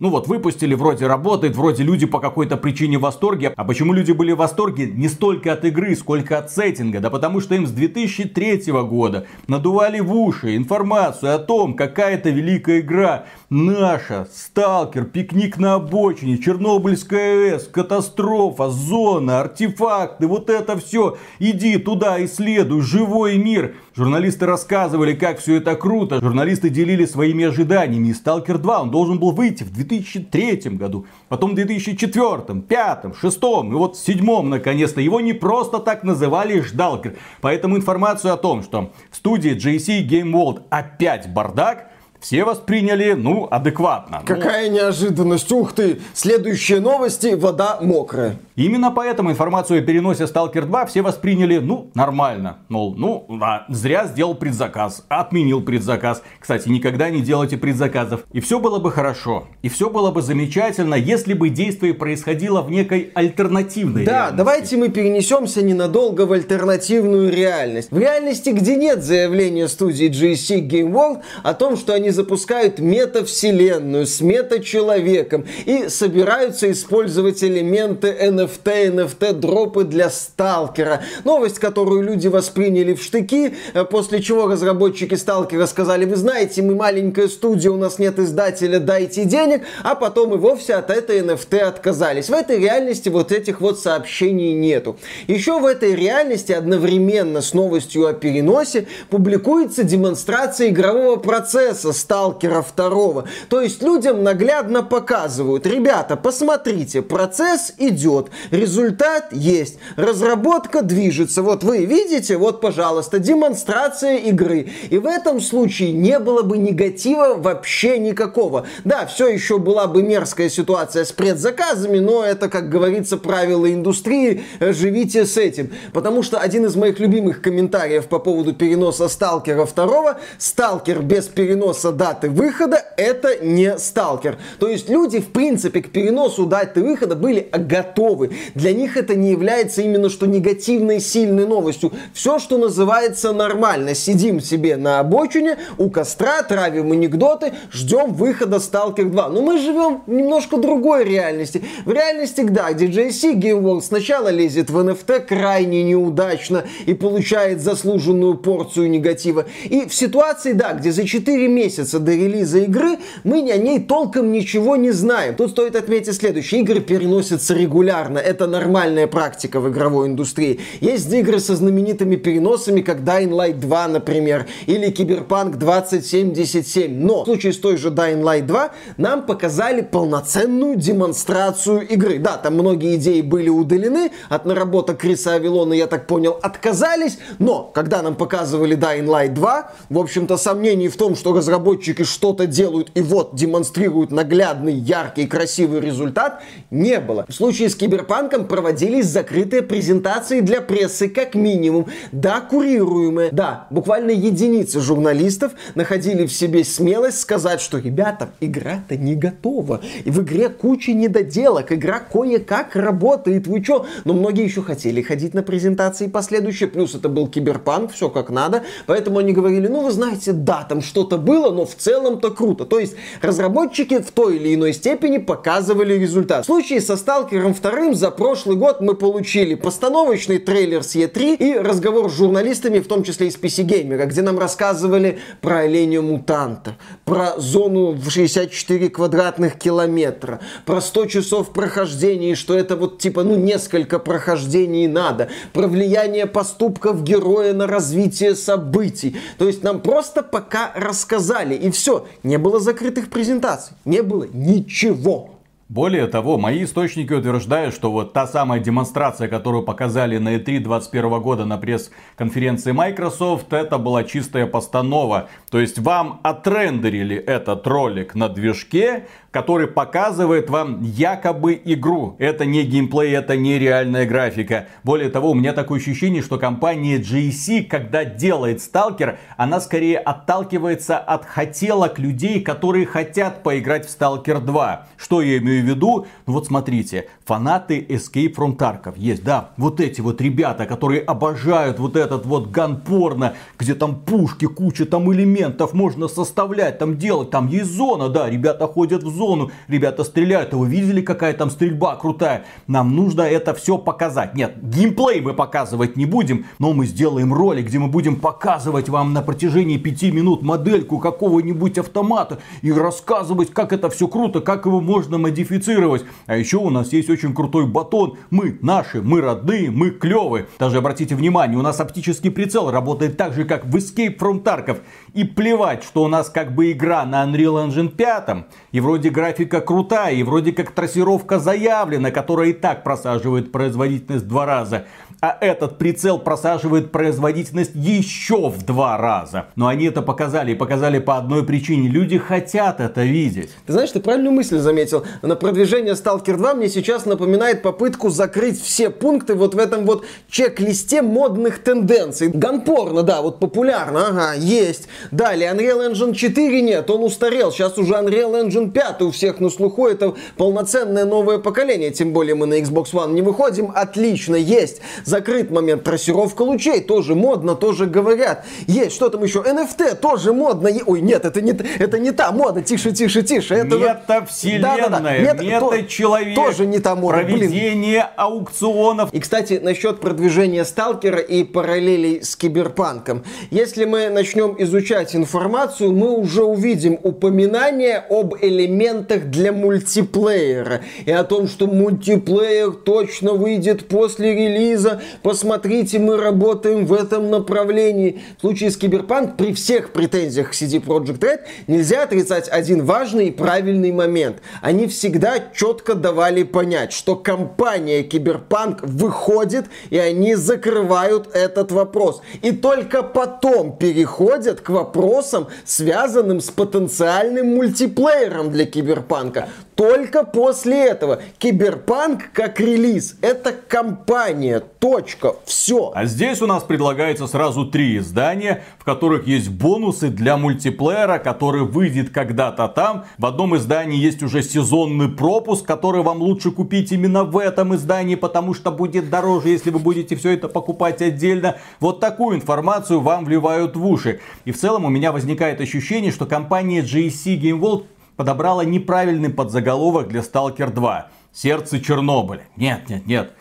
ну 0.00 0.08
вот 0.08 0.28
выпустили, 0.28 0.74
вроде 0.74 1.06
работает, 1.06 1.54
вроде 1.54 1.82
люди 1.82 2.06
по 2.06 2.20
какой-то 2.20 2.56
причине 2.56 2.96
в 2.96 3.02
восторге. 3.02 3.52
А 3.54 3.64
почему 3.64 3.92
люди 3.92 4.12
были 4.12 4.32
в 4.32 4.38
восторге? 4.38 4.86
Не 4.86 5.08
столько 5.08 5.52
от 5.52 5.66
игры, 5.66 5.94
сколько 5.94 6.38
от 6.38 6.50
сеттинга. 6.50 7.00
Да 7.00 7.10
потому 7.10 7.40
что 7.40 7.54
им 7.54 7.66
с 7.66 7.70
2003 7.70 8.72
года 8.72 9.26
надували 9.46 10.00
в 10.00 10.14
уши 10.14 10.56
информацию 10.56 11.34
о 11.34 11.38
том, 11.38 11.74
какая 11.74 12.14
это 12.14 12.30
великая 12.30 12.80
игра. 12.80 13.26
Наша, 13.50 14.26
Сталкер, 14.32 15.04
Пикник 15.04 15.58
на 15.58 15.74
обочине, 15.74 16.38
Чернобыльская 16.38 17.52
АЭС, 17.52 17.68
Катастрофа, 17.68 18.70
Зона, 18.70 19.40
артефакты, 19.40 20.26
вот 20.26 20.48
это 20.48 20.78
все. 20.78 21.18
Иди 21.38 21.76
туда, 21.76 22.24
исследуй, 22.24 22.80
живой 22.80 23.36
мир. 23.36 23.74
Журналисты 23.96 24.46
рассказывали, 24.46 25.14
как 25.14 25.40
все 25.40 25.56
это 25.56 25.74
круто. 25.74 26.20
Журналисты 26.20 26.70
делили 26.70 27.04
своими 27.06 27.44
ожиданиями. 27.44 28.08
И 28.08 28.14
Сталкер 28.14 28.58
2, 28.58 28.82
он 28.82 28.90
должен 28.90 29.18
был 29.18 29.32
выйти 29.32 29.64
в 29.64 29.72
2003 29.72 30.76
году. 30.76 31.06
Потом 31.28 31.52
в 31.52 31.54
2004, 31.54 32.12
2005, 32.12 33.02
2006 33.02 33.36
и 33.36 33.40
вот 33.40 33.96
в 33.96 34.04
2007 34.04 34.42
наконец-то. 34.42 35.00
Его 35.00 35.20
не 35.20 35.32
просто 35.32 35.80
так 35.80 36.04
называли 36.04 36.60
Ждалкер. 36.60 37.16
Поэтому 37.40 37.76
информацию 37.76 38.32
о 38.32 38.36
том, 38.36 38.62
что 38.62 38.92
в 39.10 39.16
студии 39.16 39.56
JC 39.56 40.06
Game 40.06 40.32
World 40.32 40.62
опять 40.70 41.32
бардак, 41.32 41.90
все 42.20 42.44
восприняли, 42.44 43.14
ну, 43.14 43.48
адекватно. 43.50 44.22
Какая 44.24 44.68
ну... 44.68 44.76
неожиданность, 44.76 45.50
ух 45.52 45.72
ты! 45.72 46.00
Следующие 46.12 46.80
новости, 46.80 47.34
вода 47.34 47.78
мокрая. 47.80 48.36
Именно 48.60 48.90
поэтому 48.90 49.30
информацию 49.30 49.78
о 49.78 49.82
переносе 49.82 50.24
Stalker 50.24 50.66
2 50.66 50.84
все 50.84 51.00
восприняли, 51.00 51.56
ну, 51.56 51.90
нормально. 51.94 52.58
Мол, 52.68 52.94
ну, 52.94 53.24
да, 53.40 53.64
зря 53.70 54.04
сделал 54.06 54.34
предзаказ, 54.34 55.06
отменил 55.08 55.62
предзаказ. 55.62 56.22
Кстати, 56.38 56.68
никогда 56.68 57.08
не 57.08 57.22
делайте 57.22 57.56
предзаказов. 57.56 58.20
И 58.34 58.40
все 58.40 58.60
было 58.60 58.78
бы 58.78 58.92
хорошо, 58.92 59.48
и 59.62 59.70
все 59.70 59.88
было 59.88 60.10
бы 60.10 60.20
замечательно, 60.20 60.94
если 60.94 61.32
бы 61.32 61.48
действие 61.48 61.94
происходило 61.94 62.60
в 62.60 62.70
некой 62.70 63.10
альтернативной 63.14 64.04
Да, 64.04 64.12
реальности. 64.12 64.36
давайте 64.36 64.76
мы 64.76 64.88
перенесемся 64.90 65.62
ненадолго 65.62 66.26
в 66.26 66.32
альтернативную 66.32 67.32
реальность. 67.32 67.90
В 67.90 67.98
реальности, 67.98 68.50
где 68.50 68.76
нет 68.76 69.02
заявления 69.02 69.68
студии 69.68 70.10
GSC 70.10 70.68
Game 70.68 70.92
World 70.92 71.22
о 71.42 71.54
том, 71.54 71.78
что 71.78 71.94
они 71.94 72.10
запускают 72.10 72.78
метавселенную 72.78 74.04
с 74.04 74.20
мета-человеком 74.20 75.46
и 75.64 75.88
собираются 75.88 76.70
использовать 76.70 77.42
элементы 77.42 78.14
NFT, 78.20 78.49
NFT-дропы 78.64 79.84
для 79.84 80.10
сталкера. 80.10 81.02
Новость, 81.24 81.58
которую 81.58 82.02
люди 82.02 82.28
восприняли 82.28 82.94
в 82.94 83.02
штыки, 83.02 83.54
э, 83.74 83.84
после 83.84 84.22
чего 84.22 84.46
разработчики 84.46 85.14
сталкера 85.14 85.66
сказали, 85.66 86.04
вы 86.04 86.16
знаете, 86.16 86.62
мы 86.62 86.74
маленькая 86.74 87.28
студия, 87.28 87.70
у 87.70 87.76
нас 87.76 87.98
нет 87.98 88.18
издателя, 88.18 88.78
дайте 88.78 89.24
денег, 89.24 89.62
а 89.82 89.94
потом 89.94 90.34
и 90.34 90.36
вовсе 90.36 90.74
от 90.74 90.90
этой 90.90 91.20
NFT 91.20 91.58
отказались. 91.58 92.28
В 92.28 92.32
этой 92.32 92.58
реальности 92.58 93.08
вот 93.08 93.32
этих 93.32 93.60
вот 93.60 93.78
сообщений 93.78 94.52
нету. 94.52 94.96
Еще 95.26 95.58
в 95.58 95.66
этой 95.66 95.94
реальности 95.94 96.52
одновременно 96.52 97.42
с 97.42 97.54
новостью 97.54 98.06
о 98.06 98.12
переносе 98.12 98.86
публикуется 99.08 99.84
демонстрация 99.84 100.68
игрового 100.68 101.16
процесса 101.16 101.92
Сталкера 101.92 102.64
2. 102.76 103.24
То 103.48 103.60
есть 103.60 103.82
людям 103.82 104.22
наглядно 104.22 104.82
показывают, 104.82 105.66
ребята, 105.66 106.16
посмотрите, 106.16 107.02
процесс 107.02 107.72
идет, 107.78 108.29
результат 108.50 109.32
есть, 109.32 109.78
разработка 109.96 110.82
движется. 110.82 111.42
Вот 111.42 111.64
вы 111.64 111.84
видите, 111.84 112.36
вот, 112.36 112.60
пожалуйста, 112.60 113.18
демонстрация 113.18 114.16
игры. 114.16 114.68
И 114.90 114.98
в 114.98 115.06
этом 115.06 115.40
случае 115.40 115.92
не 115.92 116.18
было 116.18 116.42
бы 116.42 116.58
негатива 116.58 117.34
вообще 117.36 117.98
никакого. 117.98 118.66
Да, 118.84 119.06
все 119.06 119.28
еще 119.28 119.58
была 119.58 119.86
бы 119.86 120.02
мерзкая 120.02 120.48
ситуация 120.48 121.04
с 121.04 121.12
предзаказами, 121.12 121.98
но 121.98 122.24
это, 122.24 122.48
как 122.48 122.68
говорится, 122.68 123.16
правила 123.16 123.72
индустрии, 123.72 124.42
живите 124.60 125.26
с 125.26 125.36
этим. 125.36 125.72
Потому 125.92 126.22
что 126.22 126.38
один 126.38 126.66
из 126.66 126.76
моих 126.76 126.98
любимых 126.98 127.42
комментариев 127.42 128.06
по 128.06 128.18
поводу 128.18 128.52
переноса 128.52 129.08
Сталкера 129.08 129.66
2, 129.66 130.18
Сталкер 130.38 131.02
без 131.02 131.26
переноса 131.26 131.92
даты 131.92 132.28
выхода 132.28 132.84
это 132.96 133.44
не 133.44 133.78
Сталкер. 133.78 134.38
То 134.58 134.68
есть 134.68 134.88
люди, 134.88 135.20
в 135.20 135.32
принципе, 135.32 135.82
к 135.82 135.90
переносу 135.90 136.46
даты 136.46 136.82
выхода 136.82 137.16
были 137.16 137.48
готовы. 137.52 138.19
Для 138.54 138.72
них 138.72 138.96
это 138.96 139.14
не 139.14 139.30
является 139.30 139.82
именно 139.82 140.08
что 140.08 140.26
негативной 140.26 141.00
сильной 141.00 141.46
новостью. 141.46 141.92
Все, 142.12 142.38
что 142.38 142.58
называется 142.58 143.32
нормально. 143.32 143.94
Сидим 143.94 144.40
себе 144.40 144.76
на 144.76 145.00
обочине, 145.00 145.58
у 145.78 145.90
костра, 145.90 146.42
травим 146.42 146.92
анекдоты, 146.92 147.52
ждем 147.72 148.12
выхода 148.12 148.58
Сталкер 148.58 149.06
2. 149.06 149.28
Но 149.28 149.42
мы 149.42 149.58
живем 149.58 150.02
в 150.06 150.10
немножко 150.10 150.56
другой 150.56 151.04
реальности. 151.04 151.62
В 151.84 151.92
реальности, 151.92 152.42
да, 152.42 152.72
где 152.72 152.86
JC 152.86 153.34
Game 153.34 153.62
World 153.62 153.82
сначала 153.82 154.28
лезет 154.28 154.70
в 154.70 154.78
NFT 154.78 155.20
крайне 155.20 155.82
неудачно 155.82 156.64
и 156.86 156.94
получает 156.94 157.60
заслуженную 157.60 158.34
порцию 158.36 158.90
негатива. 158.90 159.46
И 159.64 159.86
в 159.86 159.94
ситуации, 159.94 160.52
да, 160.52 160.72
где 160.72 160.90
за 160.90 161.06
4 161.06 161.48
месяца 161.48 161.98
до 161.98 162.12
релиза 162.12 162.58
игры, 162.60 162.98
мы 163.24 163.40
о 163.50 163.56
ней 163.56 163.80
толком 163.80 164.32
ничего 164.32 164.76
не 164.76 164.90
знаем. 164.90 165.36
Тут 165.36 165.50
стоит 165.50 165.76
отметить 165.76 166.14
следующее. 166.14 166.62
Игры 166.62 166.80
переносятся 166.80 167.54
регулярно 167.54 168.09
популярно. 168.10 168.18
Это 168.18 168.46
нормальная 168.46 169.06
практика 169.06 169.60
в 169.60 169.68
игровой 169.68 170.08
индустрии. 170.08 170.60
Есть 170.80 171.12
игры 171.12 171.40
со 171.40 171.56
знаменитыми 171.56 172.16
переносами, 172.16 172.80
как 172.80 173.00
Dying 173.00 173.30
Light 173.30 173.58
2, 173.58 173.88
например, 173.88 174.46
или 174.66 174.92
Cyberpunk 174.92 175.56
2077. 175.56 176.92
Но 176.92 177.22
в 177.22 177.24
случае 177.24 177.52
с 177.52 177.58
той 177.58 177.76
же 177.76 177.88
Dying 177.88 178.22
Light 178.22 178.46
2 178.46 178.70
нам 178.96 179.26
показали 179.26 179.82
полноценную 179.82 180.76
демонстрацию 180.76 181.86
игры. 181.88 182.18
Да, 182.18 182.36
там 182.36 182.54
многие 182.54 182.96
идеи 182.96 183.20
были 183.20 183.48
удалены 183.48 184.10
от 184.28 184.44
наработок 184.44 184.98
Криса 184.98 185.34
Авилона, 185.34 185.74
я 185.74 185.86
так 185.86 186.06
понял, 186.06 186.38
отказались, 186.42 187.18
но 187.38 187.70
когда 187.74 188.02
нам 188.02 188.14
показывали 188.14 188.76
Dying 188.76 189.06
Light 189.06 189.34
2, 189.34 189.72
в 189.90 189.98
общем-то, 189.98 190.36
сомнений 190.36 190.88
в 190.88 190.96
том, 190.96 191.16
что 191.16 191.32
разработчики 191.32 192.04
что-то 192.04 192.46
делают 192.46 192.90
и 192.94 193.00
вот 193.00 193.34
демонстрируют 193.34 194.10
наглядный, 194.10 194.74
яркий, 194.74 195.26
красивый 195.26 195.80
результат, 195.80 196.42
не 196.70 197.00
было. 197.00 197.24
В 197.28 197.34
случае 197.34 197.68
с 197.68 197.74
Киберпанком 198.00 198.46
проводились 198.46 199.06
закрытые 199.06 199.60
презентации 199.60 200.40
для 200.40 200.62
прессы, 200.62 201.08
как 201.08 201.34
минимум. 201.34 201.86
Да, 202.12 202.40
курируемые. 202.40 203.28
Да, 203.30 203.66
буквально 203.70 204.10
единицы 204.10 204.80
журналистов 204.80 205.52
находили 205.74 206.26
в 206.26 206.32
себе 206.32 206.64
смелость 206.64 207.20
сказать, 207.20 207.60
что, 207.60 207.76
ребята, 207.76 208.30
игра-то 208.40 208.96
не 208.96 209.16
готова. 209.16 209.82
И 210.04 210.10
в 210.10 210.22
игре 210.22 210.48
куча 210.48 210.92
недоделок. 210.94 211.72
Игра 211.72 212.00
кое-как 212.00 212.74
работает. 212.74 213.46
Вы 213.46 213.62
чё? 213.62 213.84
Но 214.04 214.14
многие 214.14 214.44
еще 214.44 214.62
хотели 214.62 215.02
ходить 215.02 215.34
на 215.34 215.42
презентации 215.42 216.06
последующие. 216.06 216.70
Плюс 216.70 216.94
это 216.94 217.10
был 217.10 217.28
Киберпанк, 217.28 217.92
все 217.92 218.08
как 218.08 218.30
надо. 218.30 218.62
Поэтому 218.86 219.18
они 219.18 219.32
говорили, 219.32 219.66
ну, 219.66 219.84
вы 219.84 219.90
знаете, 219.90 220.32
да, 220.32 220.64
там 220.66 220.80
что-то 220.80 221.18
было, 221.18 221.50
но 221.50 221.66
в 221.66 221.74
целом-то 221.74 222.30
круто. 222.30 222.64
То 222.64 222.78
есть 222.78 222.96
разработчики 223.20 223.98
в 223.98 224.10
той 224.10 224.36
или 224.36 224.54
иной 224.54 224.72
степени 224.72 225.18
показывали 225.18 225.98
результат. 225.98 226.44
В 226.44 226.46
случае 226.46 226.80
со 226.80 226.96
Сталкером 226.96 227.52
2 227.52 227.89
за 227.94 228.10
прошлый 228.10 228.56
год 228.56 228.80
мы 228.80 228.94
получили 228.94 229.54
постановочный 229.54 230.38
трейлер 230.38 230.82
с 230.82 230.96
E3 230.96 231.36
и 231.36 231.58
разговор 231.58 232.10
с 232.10 232.14
журналистами, 232.14 232.78
в 232.78 232.88
том 232.88 233.02
числе 233.02 233.28
из 233.28 233.36
PC 233.36 233.64
Gamer, 233.64 234.06
где 234.06 234.22
нам 234.22 234.38
рассказывали 234.38 235.18
про 235.40 235.60
оленя 235.60 236.02
мутанта, 236.02 236.76
про 237.04 237.34
зону 237.38 237.92
в 237.92 238.10
64 238.10 238.90
квадратных 238.90 239.58
километра, 239.58 240.40
про 240.64 240.80
100 240.80 241.06
часов 241.06 241.52
прохождения, 241.52 242.34
что 242.34 242.56
это 242.56 242.76
вот 242.76 242.98
типа, 242.98 243.22
ну, 243.22 243.36
несколько 243.36 243.98
прохождений 243.98 244.86
надо, 244.86 245.28
про 245.52 245.66
влияние 245.66 246.26
поступков 246.26 247.02
героя 247.02 247.52
на 247.52 247.66
развитие 247.66 248.34
событий. 248.34 249.16
То 249.38 249.46
есть 249.46 249.62
нам 249.62 249.80
просто 249.80 250.22
пока 250.22 250.72
рассказали, 250.74 251.54
и 251.54 251.70
все. 251.70 252.06
Не 252.22 252.38
было 252.38 252.60
закрытых 252.60 253.10
презентаций, 253.10 253.76
не 253.84 254.02
было 254.02 254.26
ничего. 254.32 255.39
Более 255.70 256.08
того, 256.08 256.36
мои 256.36 256.64
источники 256.64 257.12
утверждают, 257.12 257.72
что 257.72 257.92
вот 257.92 258.12
та 258.12 258.26
самая 258.26 258.58
демонстрация, 258.58 259.28
которую 259.28 259.62
показали 259.62 260.18
на 260.18 260.34
E3 260.34 260.58
2021 260.58 261.20
года 261.20 261.44
на 261.44 261.58
пресс-конференции 261.58 262.72
Microsoft, 262.72 263.52
это 263.52 263.78
была 263.78 264.02
чистая 264.02 264.46
постанова. 264.46 265.28
То 265.48 265.60
есть 265.60 265.78
вам 265.78 266.18
отрендерили 266.24 267.16
этот 267.16 267.68
ролик 267.68 268.16
на 268.16 268.28
движке, 268.28 269.06
который 269.30 269.68
показывает 269.68 270.50
вам 270.50 270.82
якобы 270.82 271.60
игру. 271.64 272.16
Это 272.18 272.44
не 272.44 272.64
геймплей, 272.64 273.14
это 273.14 273.36
не 273.36 273.58
реальная 273.58 274.06
графика. 274.06 274.66
Более 274.82 275.08
того, 275.08 275.30
у 275.30 275.34
меня 275.34 275.52
такое 275.52 275.78
ощущение, 275.78 276.22
что 276.22 276.38
компания 276.38 276.98
GSC, 276.98 277.64
когда 277.64 278.04
делает 278.04 278.60
Сталкер, 278.60 279.18
она 279.36 279.60
скорее 279.60 279.98
отталкивается 279.98 280.98
от 280.98 281.24
хотелок 281.24 281.98
людей, 281.98 282.40
которые 282.40 282.86
хотят 282.86 283.42
поиграть 283.42 283.86
в 283.86 283.90
Сталкер 283.90 284.40
2. 284.40 284.86
Что 284.96 285.22
я 285.22 285.38
имею 285.38 285.62
в 285.62 285.66
виду? 285.66 286.06
Ну 286.26 286.32
вот 286.32 286.46
смотрите, 286.46 287.08
фанаты 287.24 287.80
Escape 287.88 288.34
from 288.34 288.56
Tarkov 288.56 288.94
есть, 288.96 289.22
да, 289.22 289.50
вот 289.56 289.80
эти 289.80 290.00
вот 290.00 290.20
ребята, 290.20 290.66
которые 290.66 291.02
обожают 291.02 291.78
вот 291.78 291.96
этот 291.96 292.26
вот 292.26 292.50
ганпорно, 292.50 293.34
где 293.58 293.74
там 293.74 294.00
пушки, 294.00 294.46
куча 294.46 294.86
там 294.86 295.12
элементов 295.12 295.72
можно 295.72 296.08
составлять, 296.08 296.78
там 296.78 296.98
делать, 296.98 297.30
там 297.30 297.46
есть 297.46 297.70
зона, 297.70 298.08
да, 298.08 298.28
ребята 298.28 298.66
ходят 298.66 299.04
в 299.04 299.08
зону, 299.08 299.19
ребята 299.68 300.04
стреляют, 300.04 300.54
а 300.54 300.56
вы 300.56 300.68
видели, 300.68 301.00
какая 301.00 301.32
там 301.34 301.50
стрельба 301.50 301.96
крутая? 301.96 302.44
Нам 302.66 302.94
нужно 302.94 303.22
это 303.22 303.54
все 303.54 303.78
показать. 303.78 304.34
Нет, 304.34 304.56
геймплей 304.62 305.20
мы 305.20 305.34
показывать 305.34 305.96
не 305.96 306.06
будем, 306.06 306.46
но 306.58 306.72
мы 306.72 306.86
сделаем 306.86 307.32
ролик, 307.34 307.66
где 307.66 307.78
мы 307.78 307.88
будем 307.88 308.16
показывать 308.16 308.88
вам 308.88 309.12
на 309.12 309.22
протяжении 309.22 309.76
пяти 309.76 310.10
минут 310.10 310.42
модельку 310.42 310.98
какого-нибудь 310.98 311.78
автомата 311.78 312.38
и 312.62 312.72
рассказывать, 312.72 313.50
как 313.50 313.72
это 313.72 313.90
все 313.90 314.08
круто, 314.08 314.40
как 314.40 314.66
его 314.66 314.80
можно 314.80 315.18
модифицировать. 315.18 316.04
А 316.26 316.36
еще 316.36 316.56
у 316.58 316.70
нас 316.70 316.92
есть 316.92 317.10
очень 317.10 317.34
крутой 317.34 317.66
батон. 317.66 318.18
Мы 318.30 318.58
наши, 318.62 319.02
мы 319.02 319.20
родные, 319.20 319.70
мы 319.70 319.90
клевые. 319.90 320.46
Даже 320.58 320.78
обратите 320.78 321.14
внимание, 321.14 321.58
у 321.58 321.62
нас 321.62 321.80
оптический 321.80 322.30
прицел 322.30 322.70
работает 322.70 323.16
так 323.16 323.34
же, 323.34 323.44
как 323.44 323.66
в 323.66 323.76
Escape 323.76 324.18
from 324.18 324.42
Tarkov. 324.42 324.78
И 325.12 325.24
плевать, 325.24 325.84
что 325.84 326.04
у 326.04 326.08
нас 326.08 326.28
как 326.30 326.54
бы 326.54 326.72
игра 326.72 327.04
на 327.04 327.24
Unreal 327.24 327.68
Engine 327.68 327.88
5, 327.88 328.46
и 328.72 328.80
вроде 328.80 329.09
графика 329.10 329.60
крутая, 329.60 330.14
и 330.14 330.22
вроде 330.22 330.52
как 330.52 330.70
трассировка 330.70 331.38
заявлена, 331.38 332.10
которая 332.10 332.48
и 332.48 332.52
так 332.52 332.82
просаживает 332.82 333.52
производительность 333.52 334.24
в 334.24 334.28
два 334.28 334.46
раза 334.46 334.86
а 335.20 335.36
этот 335.40 335.78
прицел 335.78 336.18
просаживает 336.18 336.90
производительность 336.90 337.72
еще 337.74 338.48
в 338.48 338.64
два 338.64 338.96
раза. 338.96 339.46
Но 339.54 339.66
они 339.66 339.86
это 339.86 340.02
показали 340.02 340.52
и 340.52 340.54
показали 340.54 340.98
по 340.98 341.16
одной 341.16 341.44
причине. 341.44 341.88
Люди 341.88 342.18
хотят 342.18 342.80
это 342.80 343.02
видеть. 343.02 343.50
Ты 343.66 343.72
знаешь, 343.74 343.90
ты 343.90 344.00
правильную 344.00 344.32
мысль 344.32 344.58
заметил. 344.58 345.04
На 345.22 345.36
продвижение 345.36 345.94
Stalker 345.94 346.36
2 346.36 346.54
мне 346.54 346.68
сейчас 346.68 347.04
напоминает 347.04 347.62
попытку 347.62 348.08
закрыть 348.08 348.60
все 348.60 348.88
пункты 348.88 349.34
вот 349.34 349.54
в 349.54 349.58
этом 349.58 349.84
вот 349.84 350.04
чек-листе 350.28 351.02
модных 351.02 351.62
тенденций. 351.62 352.28
Ганпорно, 352.28 353.02
да, 353.02 353.20
вот 353.20 353.40
популярно, 353.40 354.08
ага, 354.08 354.32
есть. 354.34 354.88
Далее, 355.10 355.52
Unreal 355.52 355.92
Engine 355.92 356.14
4 356.14 356.62
нет, 356.62 356.88
он 356.88 357.04
устарел. 357.04 357.52
Сейчас 357.52 357.76
уже 357.76 357.94
Unreal 357.94 358.42
Engine 358.42 358.70
5 358.70 358.99
у 359.04 359.10
всех 359.10 359.40
на 359.40 359.50
слуху. 359.50 359.86
Это 359.86 360.14
полноценное 360.36 361.04
новое 361.04 361.38
поколение. 361.38 361.90
Тем 361.90 362.12
более 362.12 362.34
мы 362.34 362.46
на 362.46 362.60
Xbox 362.60 362.92
One 362.92 363.12
не 363.12 363.22
выходим. 363.22 363.72
Отлично, 363.74 364.36
есть 364.36 364.80
закрыт 365.04 365.50
момент. 365.50 365.84
Трассировка 365.84 366.42
лучей 366.42 366.80
тоже 366.80 367.14
модно, 367.14 367.54
тоже 367.54 367.86
говорят. 367.86 368.44
Есть, 368.66 368.94
что 368.94 369.08
там 369.08 369.22
еще? 369.22 369.40
NFT 369.40 369.96
тоже 369.96 370.32
модно. 370.32 370.70
Ой, 370.86 371.00
нет, 371.00 371.24
это 371.24 371.40
не, 371.40 371.52
это 371.52 371.98
не 371.98 372.12
та 372.12 372.32
мода. 372.32 372.62
Тише, 372.62 372.92
тише, 372.92 373.22
тише. 373.22 373.54
Это 373.54 373.76
Мета-вселенная, 373.76 374.76
да, 374.76 374.88
да, 374.88 375.00
да. 375.00 375.18
Мета, 375.18 375.44
мета-человек. 375.44 376.34
Тоже 376.34 376.66
не 376.66 376.78
та 376.78 376.94
мода. 376.94 377.18
Проведение 377.18 378.00
Блин. 378.00 378.04
аукционов. 378.16 379.12
И, 379.12 379.20
кстати, 379.20 379.60
насчет 379.62 380.00
продвижения 380.00 380.64
Сталкера 380.64 381.18
и 381.18 381.44
параллелей 381.44 382.22
с 382.22 382.36
Киберпанком. 382.36 383.24
Если 383.50 383.84
мы 383.84 384.08
начнем 384.08 384.54
изучать 384.58 385.14
информацию, 385.16 385.92
мы 385.92 386.10
уже 386.10 386.44
увидим 386.44 386.98
упоминание 387.02 388.04
об 388.08 388.34
элементах 388.40 388.89
для 388.92 389.52
мультиплеера. 389.52 390.82
И 391.04 391.10
о 391.10 391.24
том, 391.24 391.48
что 391.48 391.66
мультиплеер 391.66 392.72
точно 392.72 393.34
выйдет 393.34 393.88
после 393.88 394.34
релиза 394.34 395.00
посмотрите, 395.22 395.98
мы 395.98 396.16
работаем 396.16 396.86
в 396.86 396.92
этом 396.92 397.30
направлении. 397.30 398.20
В 398.38 398.40
случае 398.40 398.70
с 398.70 398.76
Киберпанк 398.76 399.36
при 399.36 399.52
всех 399.52 399.92
претензиях 399.92 400.50
к 400.50 400.54
CD 400.54 400.82
Projekt 400.82 401.18
Red 401.20 401.40
нельзя 401.66 402.02
отрицать 402.02 402.48
один 402.48 402.84
важный 402.84 403.28
и 403.28 403.30
правильный 403.30 403.92
момент. 403.92 404.38
Они 404.62 404.86
всегда 404.86 405.34
четко 405.54 405.94
давали 405.94 406.42
понять, 406.42 406.92
что 406.92 407.16
компания 407.16 408.02
Киберпанк 408.02 408.82
выходит 408.82 409.66
и 409.90 409.98
они 409.98 410.34
закрывают 410.34 411.28
этот 411.34 411.72
вопрос. 411.72 412.22
И 412.42 412.52
только 412.52 413.02
потом 413.02 413.76
переходят 413.76 414.60
к 414.60 414.70
вопросам, 414.70 415.48
связанным 415.64 416.40
с 416.40 416.50
потенциальным 416.50 417.54
мультиплеером 417.54 418.50
для 418.50 418.66
Киберпанка. 418.80 419.48
Только 419.74 420.24
после 420.24 420.86
этого 420.86 421.20
Киберпанк 421.38 422.32
как 422.32 422.60
релиз 422.60 423.16
это 423.20 423.52
компания, 423.52 424.60
точка, 424.60 425.36
все. 425.44 425.92
А 425.94 426.06
здесь 426.06 426.40
у 426.40 426.46
нас 426.46 426.62
предлагается 426.62 427.26
сразу 427.26 427.66
три 427.66 427.98
издания, 427.98 428.64
в 428.78 428.84
которых 428.84 429.26
есть 429.26 429.50
бонусы 429.50 430.08
для 430.08 430.36
мультиплеера, 430.38 431.18
который 431.18 431.62
выйдет 431.62 432.10
когда-то 432.10 432.68
там. 432.68 433.04
В 433.18 433.26
одном 433.26 433.56
издании 433.56 433.98
есть 433.98 434.22
уже 434.22 434.42
сезонный 434.42 435.08
пропуск, 435.08 435.66
который 435.66 436.02
вам 436.02 436.22
лучше 436.22 436.50
купить 436.50 436.92
именно 436.92 437.24
в 437.24 437.36
этом 437.36 437.74
издании, 437.74 438.14
потому 438.14 438.54
что 438.54 438.70
будет 438.70 439.10
дороже, 439.10 439.50
если 439.50 439.70
вы 439.70 439.78
будете 439.78 440.16
все 440.16 440.30
это 440.30 440.48
покупать 440.48 441.02
отдельно. 441.02 441.56
Вот 441.80 442.00
такую 442.00 442.36
информацию 442.36 443.00
вам 443.00 443.26
вливают 443.26 443.76
в 443.76 443.86
уши. 443.86 444.20
И 444.46 444.52
в 444.52 444.58
целом 444.58 444.86
у 444.86 444.88
меня 444.88 445.12
возникает 445.12 445.60
ощущение, 445.60 446.12
что 446.12 446.24
компания 446.24 446.80
GSC 446.80 447.38
Game 447.38 447.60
World 447.60 447.84
подобрала 448.20 448.66
неправильный 448.66 449.30
подзаголовок 449.30 450.08
для 450.08 450.20
Stalker 450.20 450.70
2. 450.70 451.08
Сердце 451.32 451.80
Чернобыля. 451.80 452.42
Нет, 452.54 452.90
нет, 452.90 453.06
нет. 453.06 453.32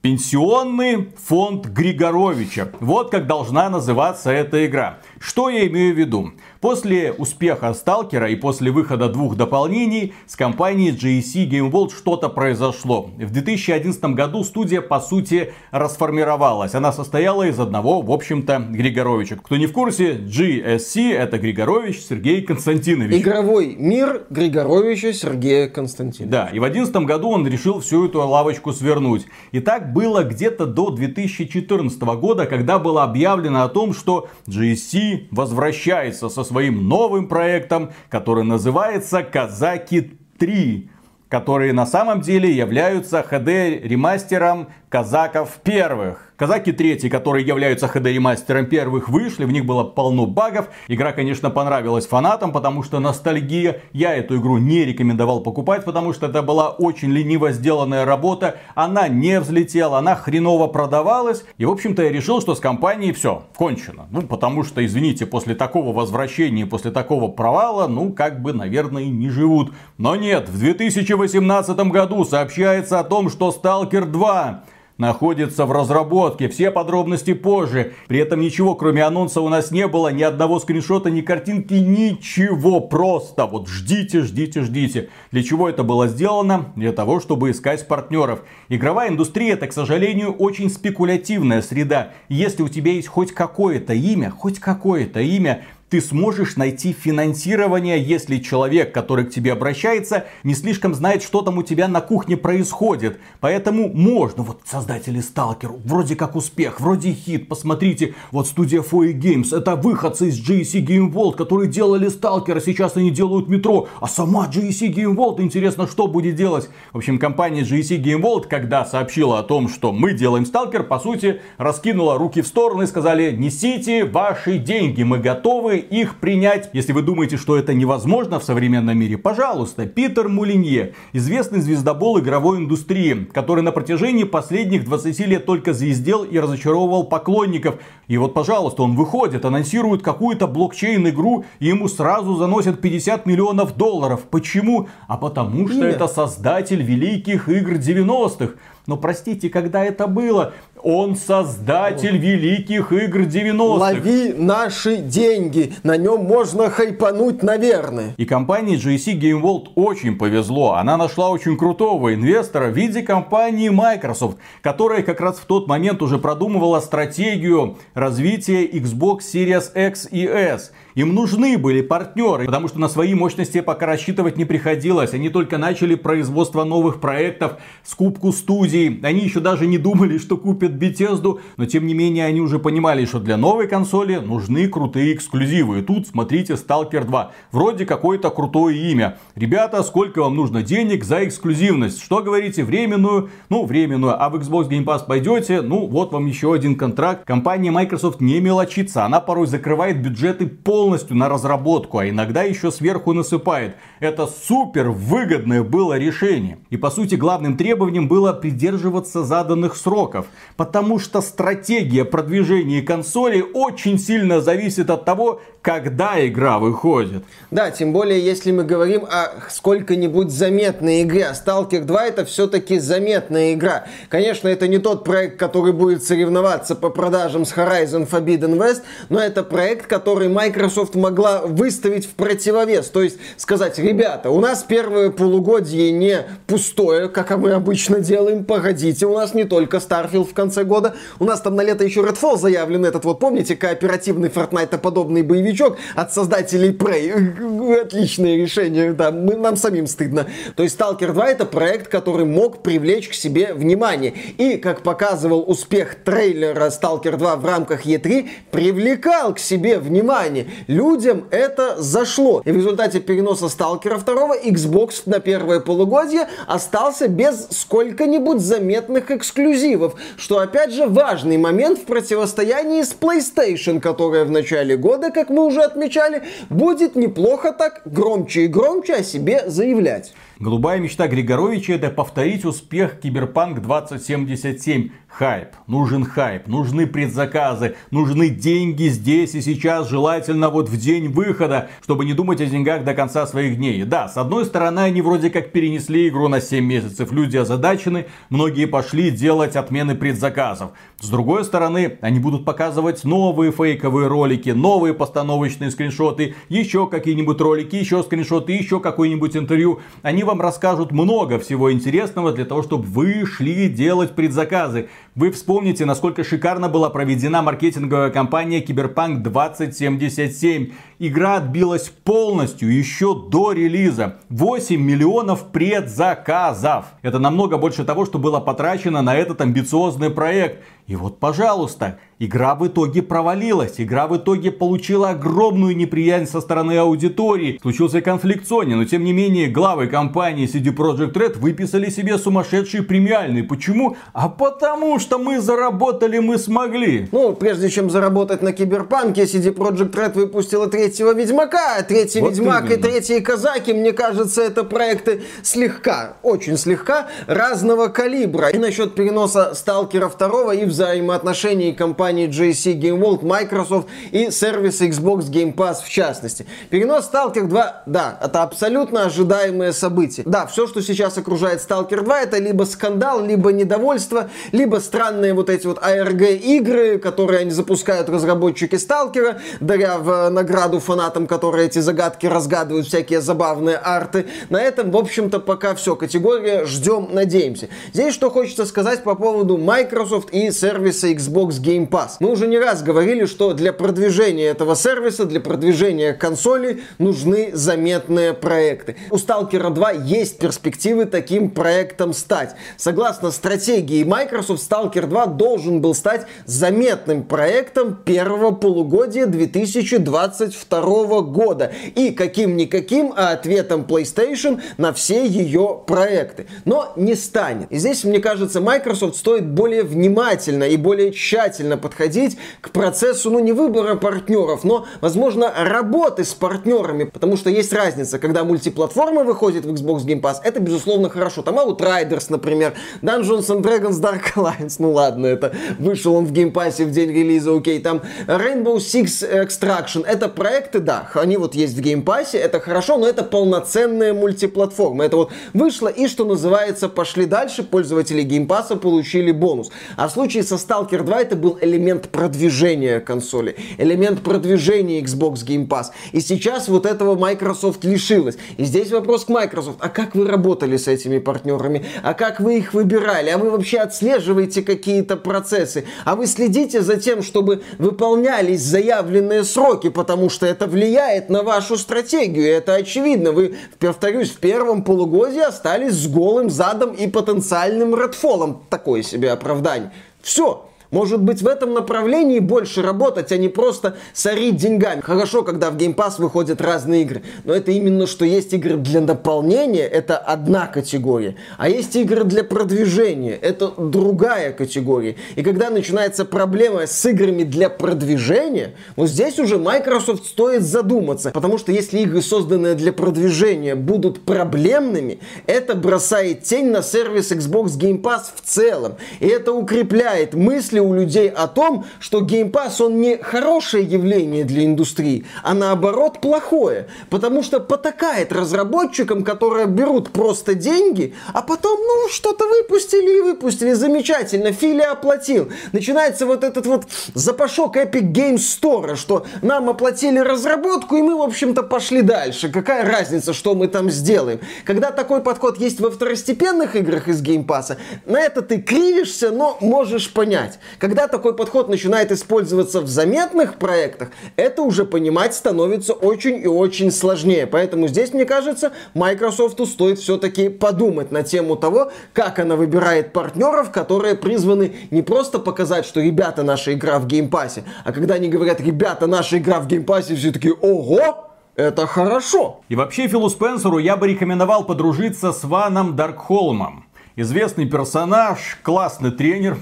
Пенсионный 0.00 1.12
фонд 1.26 1.66
Григоровича. 1.66 2.68
Вот 2.78 3.10
как 3.10 3.26
должна 3.26 3.68
называться 3.68 4.30
эта 4.30 4.64
игра. 4.64 5.00
Что 5.18 5.48
я 5.48 5.66
имею 5.66 5.92
в 5.92 5.98
виду? 5.98 6.34
После 6.60 7.12
успеха 7.12 7.72
Сталкера 7.72 8.28
и 8.28 8.34
после 8.34 8.72
выхода 8.72 9.08
двух 9.08 9.36
дополнений 9.36 10.12
с 10.26 10.34
компанией 10.34 10.90
GSC 10.90 11.48
Game 11.48 11.70
World 11.70 11.90
что-то 11.96 12.28
произошло. 12.28 13.10
В 13.16 13.30
2011 13.30 14.02
году 14.06 14.42
студия 14.42 14.80
по 14.80 14.98
сути 14.98 15.52
расформировалась. 15.70 16.74
Она 16.74 16.90
состояла 16.90 17.44
из 17.44 17.60
одного, 17.60 18.02
в 18.02 18.10
общем-то, 18.10 18.66
Григоровича. 18.70 19.36
Кто 19.36 19.56
не 19.56 19.66
в 19.66 19.72
курсе, 19.72 20.14
GSC 20.16 21.12
это 21.12 21.38
Григорович 21.38 22.00
Сергей 22.00 22.42
Константинович. 22.42 23.22
Игровой 23.22 23.76
мир 23.76 24.26
Григоровича 24.28 25.12
Сергея 25.12 25.68
Константиновича. 25.68 26.30
Да, 26.30 26.46
и 26.46 26.58
в 26.58 26.62
2011 26.62 27.06
году 27.06 27.30
он 27.30 27.46
решил 27.46 27.78
всю 27.78 28.06
эту 28.06 28.18
лавочку 28.26 28.72
свернуть. 28.72 29.26
И 29.52 29.60
так 29.60 29.92
было 29.92 30.24
где-то 30.24 30.66
до 30.66 30.90
2014 30.90 32.00
года, 32.02 32.46
когда 32.46 32.80
было 32.80 33.04
объявлено 33.04 33.62
о 33.62 33.68
том, 33.68 33.94
что 33.94 34.26
GSC 34.48 35.28
возвращается 35.30 36.28
со 36.28 36.47
своим 36.48 36.88
новым 36.88 37.28
проектом, 37.28 37.90
который 38.08 38.44
называется 38.44 39.22
Казаки 39.22 40.18
3 40.38 40.90
которые 41.28 41.74
на 41.74 41.84
самом 41.84 42.22
деле 42.22 42.50
являются 42.50 43.20
HD 43.20 43.82
ремастером 43.82 44.68
казаков 44.88 45.58
первых. 45.62 46.24
Казаки 46.38 46.70
третьи, 46.70 47.08
которые 47.08 47.44
являются 47.44 47.86
HD 47.86 48.12
ремастером 48.12 48.66
первых, 48.66 49.08
вышли, 49.08 49.44
в 49.44 49.50
них 49.50 49.66
было 49.66 49.82
полно 49.82 50.24
багов. 50.24 50.68
Игра, 50.86 51.10
конечно, 51.10 51.50
понравилась 51.50 52.06
фанатам, 52.06 52.52
потому 52.52 52.84
что 52.84 53.00
ностальгия. 53.00 53.82
Я 53.92 54.14
эту 54.14 54.38
игру 54.38 54.58
не 54.58 54.84
рекомендовал 54.84 55.40
покупать, 55.40 55.84
потому 55.84 56.12
что 56.12 56.26
это 56.26 56.42
была 56.42 56.70
очень 56.70 57.10
лениво 57.10 57.50
сделанная 57.50 58.04
работа. 58.04 58.54
Она 58.76 59.08
не 59.08 59.40
взлетела, 59.40 59.98
она 59.98 60.14
хреново 60.14 60.68
продавалась. 60.68 61.44
И, 61.56 61.64
в 61.64 61.72
общем-то, 61.72 62.04
я 62.04 62.10
решил, 62.10 62.40
что 62.40 62.54
с 62.54 62.60
компанией 62.60 63.12
все, 63.12 63.42
кончено. 63.56 64.06
Ну, 64.12 64.22
потому 64.22 64.62
что, 64.62 64.86
извините, 64.86 65.26
после 65.26 65.56
такого 65.56 65.92
возвращения, 65.92 66.66
после 66.66 66.92
такого 66.92 67.26
провала, 67.26 67.88
ну, 67.88 68.12
как 68.12 68.42
бы, 68.42 68.52
наверное, 68.52 69.02
и 69.02 69.10
не 69.10 69.28
живут. 69.28 69.72
Но 69.96 70.14
нет, 70.14 70.48
в 70.48 70.56
2018 70.56 71.76
году 71.90 72.24
сообщается 72.24 73.00
о 73.00 73.04
том, 73.04 73.28
что 73.28 73.50
Stalker 73.50 74.04
2 74.04 74.62
находится 74.98 75.64
в 75.64 75.72
разработке. 75.72 76.48
Все 76.48 76.70
подробности 76.70 77.32
позже. 77.32 77.94
При 78.08 78.18
этом 78.18 78.40
ничего, 78.40 78.74
кроме 78.74 79.04
анонса, 79.04 79.40
у 79.40 79.48
нас 79.48 79.70
не 79.70 79.86
было. 79.86 80.12
Ни 80.12 80.22
одного 80.22 80.58
скриншота, 80.58 81.10
ни 81.10 81.22
картинки, 81.22 81.74
ничего. 81.74 82.80
Просто 82.80 83.46
вот 83.46 83.68
ждите, 83.68 84.22
ждите, 84.22 84.62
ждите. 84.62 85.08
Для 85.30 85.42
чего 85.42 85.68
это 85.68 85.84
было 85.84 86.08
сделано? 86.08 86.72
Для 86.76 86.92
того, 86.92 87.20
чтобы 87.20 87.52
искать 87.52 87.86
партнеров. 87.88 88.42
Игровая 88.68 89.08
индустрия 89.08 89.54
это, 89.54 89.68
к 89.68 89.72
сожалению, 89.72 90.32
очень 90.32 90.68
спекулятивная 90.68 91.62
среда. 91.62 92.12
Если 92.28 92.62
у 92.62 92.68
тебя 92.68 92.92
есть 92.92 93.08
хоть 93.08 93.32
какое-то 93.32 93.94
имя, 93.94 94.30
хоть 94.30 94.58
какое-то 94.58 95.20
имя, 95.20 95.64
ты 95.90 96.00
сможешь 96.00 96.56
найти 96.56 96.92
финансирование, 96.92 98.02
если 98.02 98.38
человек, 98.38 98.92
который 98.92 99.24
к 99.24 99.30
тебе 99.30 99.52
обращается, 99.52 100.26
не 100.44 100.54
слишком 100.54 100.94
знает, 100.94 101.22
что 101.22 101.42
там 101.42 101.58
у 101.58 101.62
тебя 101.62 101.88
на 101.88 102.00
кухне 102.00 102.36
происходит. 102.36 103.18
Поэтому 103.40 103.88
можно, 103.88 104.42
вот 104.42 104.60
создатели 104.66 105.20
Сталкер, 105.20 105.70
вроде 105.84 106.14
как 106.14 106.36
успех, 106.36 106.80
вроде 106.80 107.12
хит, 107.12 107.48
посмотрите, 107.48 108.14
вот 108.32 108.46
студия 108.46 108.82
Foy 108.82 109.12
Games, 109.12 109.56
это 109.56 109.76
выходцы 109.76 110.28
из 110.28 110.38
GSC 110.38 110.84
Game 110.84 111.12
World, 111.12 111.36
которые 111.36 111.70
делали 111.70 112.08
Сталкера, 112.08 112.60
сейчас 112.60 112.96
они 112.96 113.10
делают 113.10 113.48
метро, 113.48 113.88
а 114.00 114.08
сама 114.08 114.46
GSC 114.46 114.92
Game 114.92 115.14
World, 115.14 115.40
интересно, 115.40 115.86
что 115.86 116.06
будет 116.06 116.34
делать. 116.34 116.68
В 116.92 116.98
общем, 116.98 117.18
компания 117.18 117.62
GSC 117.62 118.02
Game 118.02 118.20
World, 118.20 118.46
когда 118.48 118.84
сообщила 118.84 119.38
о 119.38 119.42
том, 119.42 119.68
что 119.68 119.92
мы 119.92 120.12
делаем 120.12 120.44
Сталкер, 120.44 120.84
по 120.84 120.98
сути, 120.98 121.40
раскинула 121.56 122.18
руки 122.18 122.42
в 122.42 122.46
стороны 122.46 122.82
и 122.82 122.86
сказали, 122.86 123.32
несите 123.32 124.04
ваши 124.04 124.58
деньги, 124.58 125.02
мы 125.02 125.18
готовы 125.18 125.77
их 125.78 126.16
принять. 126.16 126.70
Если 126.72 126.92
вы 126.92 127.02
думаете, 127.02 127.36
что 127.36 127.56
это 127.56 127.74
невозможно 127.74 128.38
в 128.38 128.44
современном 128.44 128.98
мире, 128.98 129.16
пожалуйста, 129.16 129.86
Питер 129.86 130.28
Мулинье, 130.28 130.94
известный 131.12 131.60
звездобол 131.60 132.18
игровой 132.20 132.58
индустрии, 132.58 133.28
который 133.32 133.62
на 133.62 133.72
протяжении 133.72 134.24
последних 134.24 134.84
20 134.84 135.20
лет 135.26 135.46
только 135.46 135.72
звездел 135.72 136.24
и 136.24 136.38
разочаровывал 136.38 137.04
поклонников. 137.04 137.76
И 138.06 138.16
вот, 138.18 138.34
пожалуйста, 138.34 138.82
он 138.82 138.94
выходит, 138.94 139.44
анонсирует 139.44 140.02
какую-то 140.02 140.46
блокчейн-игру, 140.46 141.44
и 141.58 141.66
ему 141.66 141.88
сразу 141.88 142.36
заносят 142.36 142.80
50 142.80 143.26
миллионов 143.26 143.76
долларов. 143.76 144.22
Почему? 144.30 144.88
А 145.06 145.16
потому 145.16 145.68
что 145.68 145.78
Нет. 145.78 145.96
это 145.96 146.08
создатель 146.08 146.82
великих 146.82 147.48
игр 147.48 147.72
90-х. 147.72 148.54
Но 148.88 148.96
простите, 148.96 149.50
когда 149.50 149.84
это 149.84 150.06
было? 150.06 150.54
Он 150.82 151.14
создатель 151.14 152.16
О. 152.16 152.18
великих 152.18 152.90
игр 152.90 153.20
90-х. 153.20 153.78
Лови 153.78 154.32
наши 154.32 154.96
деньги. 154.96 155.74
На 155.82 155.98
нем 155.98 156.24
можно 156.24 156.70
хайпануть, 156.70 157.42
наверное. 157.42 158.14
И 158.16 158.24
компании 158.24 158.78
GSC 158.78 159.20
Game 159.20 159.42
World 159.42 159.72
очень 159.74 160.16
повезло. 160.16 160.72
Она 160.74 160.96
нашла 160.96 161.28
очень 161.28 161.58
крутого 161.58 162.14
инвестора 162.14 162.68
в 162.68 162.76
виде 162.76 163.02
компании 163.02 163.68
Microsoft, 163.68 164.38
которая 164.62 165.02
как 165.02 165.20
раз 165.20 165.36
в 165.36 165.44
тот 165.44 165.68
момент 165.68 166.00
уже 166.00 166.16
продумывала 166.16 166.80
стратегию 166.80 167.76
развития 167.92 168.66
Xbox 168.66 169.18
Series 169.34 169.70
X 169.88 170.08
и 170.10 170.24
S. 170.24 170.72
Им 170.98 171.14
нужны 171.14 171.56
были 171.58 171.80
партнеры, 171.80 172.46
потому 172.46 172.66
что 172.66 172.80
на 172.80 172.88
свои 172.88 173.14
мощности 173.14 173.60
пока 173.60 173.86
рассчитывать 173.86 174.36
не 174.36 174.44
приходилось. 174.44 175.14
Они 175.14 175.28
только 175.28 175.56
начали 175.56 175.94
производство 175.94 176.64
новых 176.64 176.98
проектов, 177.00 177.52
скупку 177.84 178.32
студий. 178.32 178.98
Они 179.04 179.20
еще 179.20 179.38
даже 179.38 179.68
не 179.68 179.78
думали, 179.78 180.18
что 180.18 180.36
купят 180.36 180.72
Bethesda, 180.72 181.38
но 181.56 181.66
тем 181.66 181.86
не 181.86 181.94
менее 181.94 182.26
они 182.26 182.40
уже 182.40 182.58
понимали, 182.58 183.04
что 183.04 183.20
для 183.20 183.36
новой 183.36 183.68
консоли 183.68 184.16
нужны 184.16 184.66
крутые 184.66 185.14
эксклюзивы. 185.14 185.78
И 185.78 185.82
тут 185.82 186.08
смотрите 186.08 186.54
Stalker 186.54 187.04
2. 187.04 187.30
Вроде 187.52 187.86
какое-то 187.86 188.30
крутое 188.30 188.90
имя. 188.90 189.18
Ребята, 189.36 189.84
сколько 189.84 190.22
вам 190.22 190.34
нужно 190.34 190.64
денег 190.64 191.04
за 191.04 191.24
эксклюзивность? 191.24 192.02
Что 192.02 192.24
говорите, 192.24 192.64
временную? 192.64 193.30
Ну, 193.50 193.66
временную. 193.66 194.20
А 194.20 194.28
в 194.30 194.34
Xbox 194.34 194.68
Game 194.68 194.84
Pass 194.84 195.06
пойдете? 195.06 195.62
Ну, 195.62 195.86
вот 195.86 196.10
вам 196.10 196.26
еще 196.26 196.52
один 196.52 196.74
контракт. 196.74 197.24
Компания 197.24 197.70
Microsoft 197.70 198.20
не 198.20 198.40
мелочится. 198.40 199.04
Она 199.04 199.20
порой 199.20 199.46
закрывает 199.46 200.02
бюджеты 200.02 200.48
полностью 200.48 200.87
полностью 200.88 201.16
на 201.18 201.28
разработку, 201.28 201.98
а 201.98 202.08
иногда 202.08 202.44
еще 202.44 202.70
сверху 202.70 203.12
насыпает. 203.12 203.76
Это 204.00 204.26
супер 204.26 204.88
выгодное 204.88 205.62
было 205.62 205.98
решение. 205.98 206.60
И 206.70 206.78
по 206.78 206.90
сути 206.90 207.14
главным 207.14 207.58
требованием 207.58 208.08
было 208.08 208.32
придерживаться 208.32 209.22
заданных 209.22 209.76
сроков. 209.76 210.24
Потому 210.56 210.98
что 210.98 211.20
стратегия 211.20 212.06
продвижения 212.06 212.80
консоли 212.80 213.44
очень 213.52 213.98
сильно 213.98 214.40
зависит 214.40 214.88
от 214.88 215.04
того, 215.04 215.42
когда 215.68 216.26
игра 216.26 216.58
выходит. 216.58 217.24
Да, 217.50 217.70
тем 217.70 217.92
более, 217.92 218.18
если 218.24 218.52
мы 218.52 218.64
говорим 218.64 219.04
о 219.04 219.50
сколько-нибудь 219.50 220.30
заметной 220.30 221.02
игре. 221.02 221.26
А 221.26 221.32
Stalker 221.32 221.82
2 221.84 222.06
это 222.06 222.24
все-таки 222.24 222.78
заметная 222.78 223.52
игра. 223.52 223.84
Конечно, 224.08 224.48
это 224.48 224.66
не 224.66 224.78
тот 224.78 225.04
проект, 225.04 225.38
который 225.38 225.74
будет 225.74 226.02
соревноваться 226.02 226.74
по 226.74 226.88
продажам 226.88 227.44
с 227.44 227.52
Horizon 227.52 228.08
Forbidden 228.10 228.56
West, 228.56 228.80
но 229.10 229.20
это 229.20 229.42
проект, 229.42 229.86
который 229.88 230.28
Microsoft 230.28 230.94
могла 230.94 231.42
выставить 231.42 232.06
в 232.06 232.14
противовес. 232.14 232.88
То 232.88 233.02
есть 233.02 233.18
сказать, 233.36 233.78
ребята, 233.78 234.30
у 234.30 234.40
нас 234.40 234.64
первое 234.66 235.10
полугодие 235.10 235.90
не 235.90 236.22
пустое, 236.46 237.10
как 237.10 237.36
мы 237.36 237.52
обычно 237.52 238.00
делаем, 238.00 238.46
погодите, 238.46 239.04
у 239.04 239.14
нас 239.14 239.34
не 239.34 239.44
только 239.44 239.76
Starfield 239.76 240.30
в 240.30 240.32
конце 240.32 240.64
года, 240.64 240.94
у 241.18 241.26
нас 241.26 241.42
там 241.42 241.56
на 241.56 241.62
лето 241.62 241.84
еще 241.84 242.00
Redfall 242.00 242.38
заявлен 242.38 242.86
этот, 242.86 243.04
вот 243.04 243.20
помните, 243.20 243.54
кооперативный 243.54 244.30
Fortnite-подобный 244.30 245.22
боевичок, 245.22 245.57
боевичок 245.58 245.78
от 245.94 246.12
создателей 246.12 246.70
Prey. 246.70 247.80
Отличное 247.80 248.36
решение, 248.36 248.92
да, 248.92 249.10
мы, 249.10 249.36
нам 249.36 249.56
самим 249.56 249.86
стыдно. 249.86 250.26
То 250.56 250.62
есть 250.62 250.78
Stalker 250.78 251.12
2 251.12 251.28
это 251.28 251.44
проект, 251.44 251.88
который 251.88 252.24
мог 252.24 252.62
привлечь 252.62 253.08
к 253.08 253.14
себе 253.14 253.52
внимание. 253.54 254.14
И, 254.38 254.56
как 254.56 254.82
показывал 254.82 255.44
успех 255.46 255.96
трейлера 256.04 256.66
Stalker 256.66 257.16
2 257.16 257.36
в 257.36 257.44
рамках 257.44 257.86
E3, 257.86 258.28
привлекал 258.50 259.34
к 259.34 259.38
себе 259.38 259.78
внимание. 259.78 260.46
Людям 260.66 261.24
это 261.30 261.80
зашло. 261.80 262.42
И 262.44 262.50
в 262.50 262.56
результате 262.56 263.00
переноса 263.00 263.46
Stalker 263.46 264.02
2 264.04 264.38
Xbox 264.50 265.02
на 265.06 265.20
первое 265.20 265.60
полугодие 265.60 266.28
остался 266.46 267.08
без 267.08 267.48
сколько-нибудь 267.50 268.40
заметных 268.40 269.10
эксклюзивов. 269.10 269.94
Что, 270.16 270.38
опять 270.38 270.72
же, 270.72 270.86
важный 270.86 271.38
момент 271.38 271.80
в 271.80 271.84
противостоянии 271.84 272.82
с 272.82 272.94
PlayStation, 272.98 273.80
которая 273.80 274.24
в 274.24 274.30
начале 274.30 274.76
года, 274.76 275.10
как 275.10 275.30
мы 275.30 275.37
уже 275.46 275.62
отмечали, 275.62 276.22
будет 276.50 276.96
неплохо 276.96 277.52
так 277.52 277.82
громче 277.84 278.42
и 278.42 278.46
громче 278.48 278.94
о 278.94 279.02
себе 279.02 279.44
заявлять. 279.46 280.12
Голубая 280.40 280.78
мечта 280.78 281.08
Григоровича 281.08 281.72
это 281.72 281.90
повторить 281.90 282.44
успех 282.44 283.00
Киберпанк 283.00 283.60
2077. 283.60 284.90
Хайп. 285.08 285.48
Нужен 285.66 286.04
хайп. 286.04 286.46
Нужны 286.46 286.86
предзаказы. 286.86 287.74
Нужны 287.90 288.28
деньги 288.28 288.84
здесь 288.84 289.34
и 289.34 289.40
сейчас. 289.40 289.88
Желательно 289.88 290.50
вот 290.50 290.68
в 290.68 290.76
день 290.76 291.08
выхода, 291.08 291.70
чтобы 291.82 292.04
не 292.04 292.14
думать 292.14 292.40
о 292.40 292.46
деньгах 292.46 292.84
до 292.84 292.94
конца 292.94 293.26
своих 293.26 293.56
дней. 293.56 293.82
Да, 293.82 294.06
с 294.06 294.16
одной 294.16 294.44
стороны, 294.44 294.78
они 294.80 295.02
вроде 295.02 295.30
как 295.30 295.50
перенесли 295.50 296.08
игру 296.08 296.28
на 296.28 296.40
7 296.40 296.64
месяцев. 296.64 297.10
Люди 297.10 297.36
озадачены. 297.36 298.06
многие 298.30 298.66
пошли 298.66 299.10
делать 299.10 299.56
отмены 299.56 299.96
предзаказов. 299.96 300.70
С 301.00 301.08
другой 301.08 301.44
стороны, 301.44 301.98
они 302.00 302.20
будут 302.20 302.44
показывать 302.44 303.02
новые 303.02 303.50
фейковые 303.50 304.06
ролики, 304.06 304.50
новые 304.50 304.94
постановочные 304.94 305.72
скриншоты, 305.72 306.36
еще 306.48 306.86
какие-нибудь 306.86 307.40
ролики, 307.40 307.74
еще 307.74 308.04
скриншоты, 308.04 308.52
еще 308.52 308.78
какое-нибудь 308.78 309.36
интервью. 309.36 309.80
Они 310.02 310.22
вам 310.28 310.42
расскажут 310.42 310.92
много 310.92 311.38
всего 311.38 311.72
интересного 311.72 312.32
для 312.32 312.44
того, 312.44 312.62
чтобы 312.62 312.84
вы 312.84 313.24
шли 313.24 313.68
делать 313.68 314.14
предзаказы. 314.14 314.90
Вы 315.18 315.32
вспомните, 315.32 315.84
насколько 315.84 316.22
шикарно 316.22 316.68
была 316.68 316.90
проведена 316.90 317.42
маркетинговая 317.42 318.10
кампания 318.10 318.60
Киберпанк 318.60 319.24
2077. 319.24 320.70
Игра 321.00 321.38
отбилась 321.38 321.88
полностью 321.88 322.72
еще 322.72 323.16
до 323.28 323.50
релиза. 323.50 324.18
8 324.28 324.80
миллионов 324.80 325.50
предзаказов. 325.50 326.84
Это 327.02 327.18
намного 327.18 327.58
больше 327.58 327.84
того, 327.84 328.06
что 328.06 328.20
было 328.20 328.38
потрачено 328.38 329.02
на 329.02 329.16
этот 329.16 329.40
амбициозный 329.40 330.10
проект. 330.10 330.62
И 330.86 330.94
вот, 330.96 331.18
пожалуйста, 331.18 331.98
игра 332.18 332.54
в 332.54 332.66
итоге 332.66 333.02
провалилась. 333.02 333.74
Игра 333.78 334.06
в 334.06 334.16
итоге 334.16 334.50
получила 334.50 335.10
огромную 335.10 335.76
неприязнь 335.76 336.26
со 336.26 336.40
стороны 336.40 336.78
аудитории. 336.78 337.58
Случился 337.60 338.00
конфликт 338.00 338.50
Sony, 338.50 338.74
но 338.74 338.84
тем 338.84 339.04
не 339.04 339.12
менее 339.12 339.48
главы 339.48 339.88
компании 339.88 340.48
CD 340.48 340.74
Projekt 340.74 341.12
Red 341.12 341.38
выписали 341.38 341.90
себе 341.90 342.16
сумасшедшие 342.18 342.82
премиальные. 342.82 343.44
Почему? 343.44 343.96
А 344.14 344.28
потому 344.28 344.98
что 344.98 345.07
мы 345.16 345.40
заработали, 345.40 346.18
мы 346.18 346.36
смогли. 346.36 347.08
Ну, 347.12 347.34
прежде 347.34 347.70
чем 347.70 347.88
заработать 347.88 348.42
на 348.42 348.52
Киберпанке, 348.52 349.22
CD 349.22 349.54
Projekt 349.54 349.92
Red 349.92 350.12
выпустила 350.12 350.68
третьего 350.68 351.14
Ведьмака. 351.14 351.82
Третий 351.82 352.20
вот 352.20 352.32
Ведьмак 352.32 352.66
именно. 352.66 352.74
и 352.74 352.82
третий 352.82 353.20
Казаки, 353.20 353.72
мне 353.72 353.92
кажется, 353.92 354.42
это 354.42 354.64
проекты 354.64 355.22
слегка, 355.42 356.16
очень 356.22 356.58
слегка 356.58 357.08
разного 357.26 357.88
калибра. 357.88 358.48
И 358.48 358.58
насчет 358.58 358.94
переноса 358.94 359.54
Сталкера 359.54 360.10
2 360.10 360.54
и 360.54 360.64
взаимоотношений 360.66 361.72
компании 361.72 362.28
JC 362.28 362.74
Game 362.78 363.00
World, 363.00 363.24
Microsoft 363.24 363.88
и 364.10 364.30
сервиса 364.30 364.84
Xbox 364.86 365.30
Game 365.30 365.54
Pass 365.54 365.76
в 365.84 365.88
частности. 365.88 366.46
Перенос 366.70 367.08
Stalker 367.12 367.46
2, 367.46 367.82
да, 367.86 368.18
это 368.22 368.42
абсолютно 368.42 369.04
ожидаемое 369.04 369.72
событие. 369.72 370.24
Да, 370.26 370.46
все, 370.46 370.66
что 370.66 370.82
сейчас 370.82 371.16
окружает 371.18 371.60
Stalker 371.60 372.02
2, 372.02 372.20
это 372.22 372.38
либо 372.38 372.64
скандал, 372.64 373.24
либо 373.24 373.52
недовольство, 373.52 374.30
либо 374.52 374.80
странные 374.98 375.32
вот 375.32 375.48
эти 375.48 375.64
вот 375.64 375.78
ARG 375.78 376.38
игры, 376.38 376.98
которые 376.98 377.42
они 377.42 377.52
запускают 377.52 378.08
разработчики 378.08 378.74
Сталкера, 378.74 379.40
даря 379.60 379.98
в 379.98 380.28
награду 380.28 380.80
фанатам, 380.80 381.28
которые 381.28 381.68
эти 381.68 381.78
загадки 381.78 382.26
разгадывают, 382.26 382.88
всякие 382.88 383.20
забавные 383.20 383.76
арты. 383.76 384.26
На 384.48 384.60
этом, 384.60 384.90
в 384.90 384.96
общем-то, 384.96 385.38
пока 385.38 385.76
все. 385.76 385.94
Категория 385.94 386.64
ждем, 386.64 387.10
надеемся. 387.12 387.68
Здесь 387.92 388.12
что 388.12 388.28
хочется 388.28 388.66
сказать 388.66 389.04
по 389.04 389.14
поводу 389.14 389.56
Microsoft 389.56 390.30
и 390.30 390.50
сервиса 390.50 391.12
Xbox 391.12 391.60
Game 391.62 391.88
Pass. 391.88 392.16
Мы 392.18 392.32
уже 392.32 392.48
не 392.48 392.58
раз 392.58 392.82
говорили, 392.82 393.26
что 393.26 393.52
для 393.52 393.72
продвижения 393.72 394.46
этого 394.46 394.74
сервиса, 394.74 395.26
для 395.26 395.38
продвижения 395.38 396.12
консоли 396.12 396.82
нужны 396.98 397.50
заметные 397.52 398.34
проекты. 398.34 398.96
У 399.10 399.14
Stalker 399.14 399.70
2 399.70 399.92
есть 399.92 400.38
перспективы 400.38 401.04
таким 401.04 401.50
проектом 401.50 402.12
стать. 402.12 402.56
Согласно 402.76 403.30
стратегии 403.30 404.02
Microsoft, 404.02 404.68
Stalker 404.68 404.87
2 404.88 405.26
должен 405.26 405.80
был 405.80 405.94
стать 405.94 406.26
заметным 406.46 407.22
проектом 407.22 407.94
первого 407.94 408.52
полугодия 408.52 409.26
2022 409.26 411.20
года. 411.22 411.72
И 411.94 412.10
каким-никаким, 412.10 413.12
ответом 413.16 413.82
PlayStation 413.82 414.60
на 414.76 414.92
все 414.92 415.26
ее 415.26 415.80
проекты. 415.86 416.46
Но 416.64 416.92
не 416.96 417.14
станет. 417.14 417.70
И 417.70 417.78
здесь, 417.78 418.04
мне 418.04 418.18
кажется, 418.20 418.60
Microsoft 418.60 419.16
стоит 419.16 419.46
более 419.48 419.82
внимательно 419.82 420.64
и 420.64 420.76
более 420.76 421.12
тщательно 421.12 421.76
подходить 421.76 422.36
к 422.60 422.70
процессу, 422.70 423.30
ну, 423.30 423.38
не 423.38 423.52
выбора 423.52 423.94
партнеров, 423.94 424.64
но, 424.64 424.86
возможно, 425.00 425.52
работы 425.56 426.24
с 426.24 426.34
партнерами, 426.34 427.04
потому 427.04 427.36
что 427.36 427.50
есть 427.50 427.72
разница, 427.72 428.18
когда 428.18 428.44
мультиплатформа 428.44 429.24
выходит 429.24 429.64
в 429.64 429.72
Xbox 429.72 430.04
Game 430.04 430.20
Pass, 430.20 430.36
это, 430.42 430.60
безусловно, 430.60 431.08
хорошо. 431.08 431.42
Там 431.42 431.58
Outriders, 431.58 432.26
например, 432.28 432.74
Dungeons 433.02 433.46
and 433.48 433.62
Dragons 433.62 434.00
Dark 434.00 434.22
Alliance, 434.68 434.76
ну 434.78 434.92
ладно, 434.92 435.26
это 435.26 435.52
вышел 435.78 436.14
он 436.14 436.24
в 436.24 436.32
Pass 436.32 436.84
в 436.84 436.90
день 436.90 437.10
релиза, 437.10 437.56
окей, 437.56 437.80
там 437.80 438.02
Rainbow 438.26 438.76
Six 438.76 439.46
Extraction, 439.46 440.04
это 440.06 440.28
проекты, 440.28 440.80
да, 440.80 441.08
они 441.14 441.36
вот 441.36 441.54
есть 441.54 441.74
в 441.74 441.80
Pass, 441.80 442.36
это 442.36 442.60
хорошо, 442.60 442.98
но 442.98 443.08
это 443.08 443.24
полноценная 443.24 444.12
мультиплатформа. 444.12 445.04
Это 445.04 445.16
вот 445.16 445.32
вышло 445.52 445.88
и, 445.88 446.06
что 446.08 446.24
называется, 446.24 446.88
пошли 446.88 447.26
дальше, 447.26 447.62
пользователи 447.62 448.22
Pass 448.46 448.76
получили 448.78 449.32
бонус. 449.32 449.70
А 449.96 450.08
в 450.08 450.12
случае 450.12 450.42
со 450.42 450.56
Stalker 450.56 451.02
2 451.02 451.20
это 451.20 451.36
был 451.36 451.58
элемент 451.60 452.08
продвижения 452.08 453.00
консоли, 453.00 453.56
элемент 453.78 454.20
продвижения 454.22 455.00
Xbox 455.00 455.44
Game 455.46 455.66
Pass. 455.66 455.86
И 456.12 456.20
сейчас 456.20 456.68
вот 456.68 456.86
этого 456.86 457.16
Microsoft 457.16 457.84
лишилась. 457.84 458.36
И 458.56 458.64
здесь 458.64 458.90
вопрос 458.90 459.24
к 459.24 459.28
Microsoft. 459.28 459.78
А 459.80 459.88
как 459.88 460.14
вы 460.14 460.26
работали 460.26 460.76
с 460.76 460.88
этими 460.88 461.18
партнерами? 461.18 461.84
А 462.02 462.14
как 462.14 462.40
вы 462.40 462.58
их 462.58 462.74
выбирали? 462.74 463.30
А 463.30 463.38
вы 463.38 463.50
вообще 463.50 463.78
отслеживаете 463.78 464.57
какие-то 464.62 465.16
процессы? 465.16 465.84
А 466.04 466.14
вы 466.14 466.26
следите 466.26 466.82
за 466.82 466.96
тем, 466.96 467.22
чтобы 467.22 467.62
выполнялись 467.78 468.62
заявленные 468.62 469.44
сроки, 469.44 469.88
потому 469.88 470.30
что 470.30 470.46
это 470.46 470.66
влияет 470.66 471.30
на 471.30 471.42
вашу 471.42 471.76
стратегию. 471.76 472.46
Это 472.46 472.74
очевидно. 472.74 473.32
Вы, 473.32 473.56
повторюсь, 473.78 474.30
в 474.30 474.38
первом 474.38 474.84
полугодии 474.84 475.40
остались 475.40 475.94
с 475.94 476.06
голым 476.06 476.50
задом 476.50 476.92
и 476.92 477.06
потенциальным 477.06 477.94
редфолом. 477.94 478.62
Такое 478.70 479.02
себе 479.02 479.32
оправдание. 479.32 479.92
Все. 480.22 480.67
Может 480.90 481.20
быть, 481.20 481.42
в 481.42 481.46
этом 481.46 481.74
направлении 481.74 482.38
больше 482.38 482.82
работать, 482.82 483.30
а 483.30 483.36
не 483.36 483.48
просто 483.48 483.96
сорить 484.14 484.56
деньгами. 484.56 485.00
Хорошо, 485.00 485.42
когда 485.42 485.70
в 485.70 485.76
Game 485.76 485.94
Pass 485.94 486.14
выходят 486.18 486.60
разные 486.60 487.02
игры, 487.02 487.22
но 487.44 487.52
это 487.52 487.72
именно 487.72 488.06
что 488.06 488.24
есть 488.24 488.52
игры 488.54 488.76
для 488.76 489.00
наполнения, 489.00 489.86
это 489.86 490.16
одна 490.16 490.66
категория. 490.66 491.36
А 491.58 491.68
есть 491.68 491.94
игры 491.96 492.24
для 492.24 492.42
продвижения, 492.42 493.34
это 493.34 493.72
другая 493.76 494.52
категория. 494.52 495.16
И 495.36 495.42
когда 495.42 495.68
начинается 495.68 496.24
проблема 496.24 496.86
с 496.86 497.04
играми 497.06 497.42
для 497.42 497.68
продвижения, 497.68 498.74
вот 498.96 499.08
здесь 499.08 499.38
уже 499.38 499.58
Microsoft 499.58 500.26
стоит 500.26 500.62
задуматься. 500.62 501.30
Потому 501.32 501.58
что 501.58 501.70
если 501.70 501.98
игры, 502.00 502.22
созданные 502.22 502.74
для 502.74 502.92
продвижения, 502.92 503.74
будут 503.74 504.24
проблемными, 504.24 505.18
это 505.46 505.74
бросает 505.74 506.44
тень 506.44 506.70
на 506.70 506.82
сервис 506.82 507.30
Xbox 507.30 507.78
Game 507.78 508.00
Pass 508.00 508.22
в 508.34 508.40
целом. 508.40 508.94
И 509.20 509.26
это 509.26 509.52
укрепляет 509.52 510.34
мысли 510.34 510.77
мысли 510.78 510.80
у 510.80 510.94
людей 510.94 511.28
о 511.28 511.46
том, 511.46 511.84
что 512.00 512.20
Game 512.20 512.50
Pass, 512.50 512.82
он 512.82 513.00
не 513.00 513.16
хорошее 513.16 513.84
явление 513.84 514.44
для 514.44 514.64
индустрии, 514.64 515.24
а 515.42 515.54
наоборот 515.54 516.20
плохое. 516.20 516.86
Потому 517.10 517.42
что 517.42 517.60
потакает 517.60 518.32
разработчикам, 518.32 519.24
которые 519.24 519.66
берут 519.66 520.10
просто 520.10 520.54
деньги, 520.54 521.14
а 521.34 521.42
потом, 521.42 521.78
ну, 521.80 522.08
что-то 522.10 522.46
выпустили 522.46 523.18
и 523.18 523.20
выпустили. 523.22 523.74
Замечательно, 523.74 524.52
Фили 524.52 524.82
оплатил. 524.82 525.48
Начинается 525.72 526.26
вот 526.26 526.44
этот 526.44 526.66
вот 526.66 526.84
запашок 527.14 527.76
Epic 527.76 528.12
Games 528.12 528.36
Store, 528.36 528.96
что 528.96 529.24
нам 529.42 529.68
оплатили 529.68 530.18
разработку, 530.18 530.96
и 530.96 531.02
мы, 531.02 531.16
в 531.16 531.22
общем-то, 531.22 531.62
пошли 531.62 532.02
дальше. 532.02 532.48
Какая 532.50 532.84
разница, 532.84 533.32
что 533.32 533.54
мы 533.54 533.68
там 533.68 533.90
сделаем? 533.90 534.40
Когда 534.64 534.90
такой 534.90 535.20
подход 535.20 535.58
есть 535.60 535.80
во 535.80 535.90
второстепенных 535.90 536.76
играх 536.76 537.08
из 537.08 537.22
Game 537.22 537.46
Pass, 537.46 537.76
на 538.06 538.20
это 538.20 538.42
ты 538.42 538.60
кривишься, 538.60 539.30
но 539.30 539.56
можешь 539.60 540.12
понять. 540.12 540.58
Когда 540.78 541.08
такой 541.08 541.34
подход 541.34 541.68
начинает 541.68 542.12
использоваться 542.12 542.80
в 542.80 542.88
заметных 542.88 543.56
проектах, 543.56 544.10
это 544.36 544.62
уже 544.62 544.84
понимать 544.84 545.34
становится 545.34 545.92
очень 545.92 546.42
и 546.42 546.46
очень 546.46 546.90
сложнее. 546.90 547.46
Поэтому 547.46 547.88
здесь, 547.88 548.12
мне 548.12 548.24
кажется, 548.24 548.72
Microsoft 548.94 549.58
стоит 549.66 549.98
все-таки 549.98 550.48
подумать 550.48 551.10
на 551.10 551.22
тему 551.22 551.56
того, 551.56 551.90
как 552.12 552.38
она 552.38 552.56
выбирает 552.56 553.12
партнеров, 553.12 553.70
которые 553.70 554.14
призваны 554.14 554.74
не 554.90 555.02
просто 555.02 555.38
показать, 555.38 555.86
что 555.86 556.00
ребята, 556.00 556.42
наша 556.42 556.74
игра 556.74 556.98
в 556.98 557.06
Game 557.06 557.29
Pass 557.29 557.52
е, 557.52 557.64
а 557.84 557.92
когда 557.92 558.14
они 558.14 558.28
говорят, 558.28 558.60
ребята, 558.60 559.06
наша 559.06 559.38
игра 559.38 559.60
в 559.60 559.66
Game 559.66 559.85
Pass 559.85 560.04
е, 560.04 560.14
все 560.14 560.32
такие, 560.32 560.54
ого, 560.54 561.28
это 561.56 561.86
хорошо. 561.86 562.60
И 562.68 562.76
вообще 562.76 563.08
Филу 563.08 563.28
Спенсеру 563.28 563.78
я 563.78 563.96
бы 563.96 564.06
рекомендовал 564.06 564.64
подружиться 564.64 565.32
с 565.32 565.42
Ваном 565.42 565.96
Даркхолмом 565.96 566.87
известный 567.18 567.66
персонаж, 567.66 568.58
классный 568.62 569.10
тренер. 569.10 569.58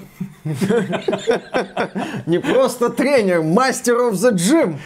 Не 2.26 2.38
просто 2.38 2.90
тренер, 2.90 3.42
мастер 3.42 3.94
of 3.96 4.12
the 4.12 4.32
gym. 4.34 4.78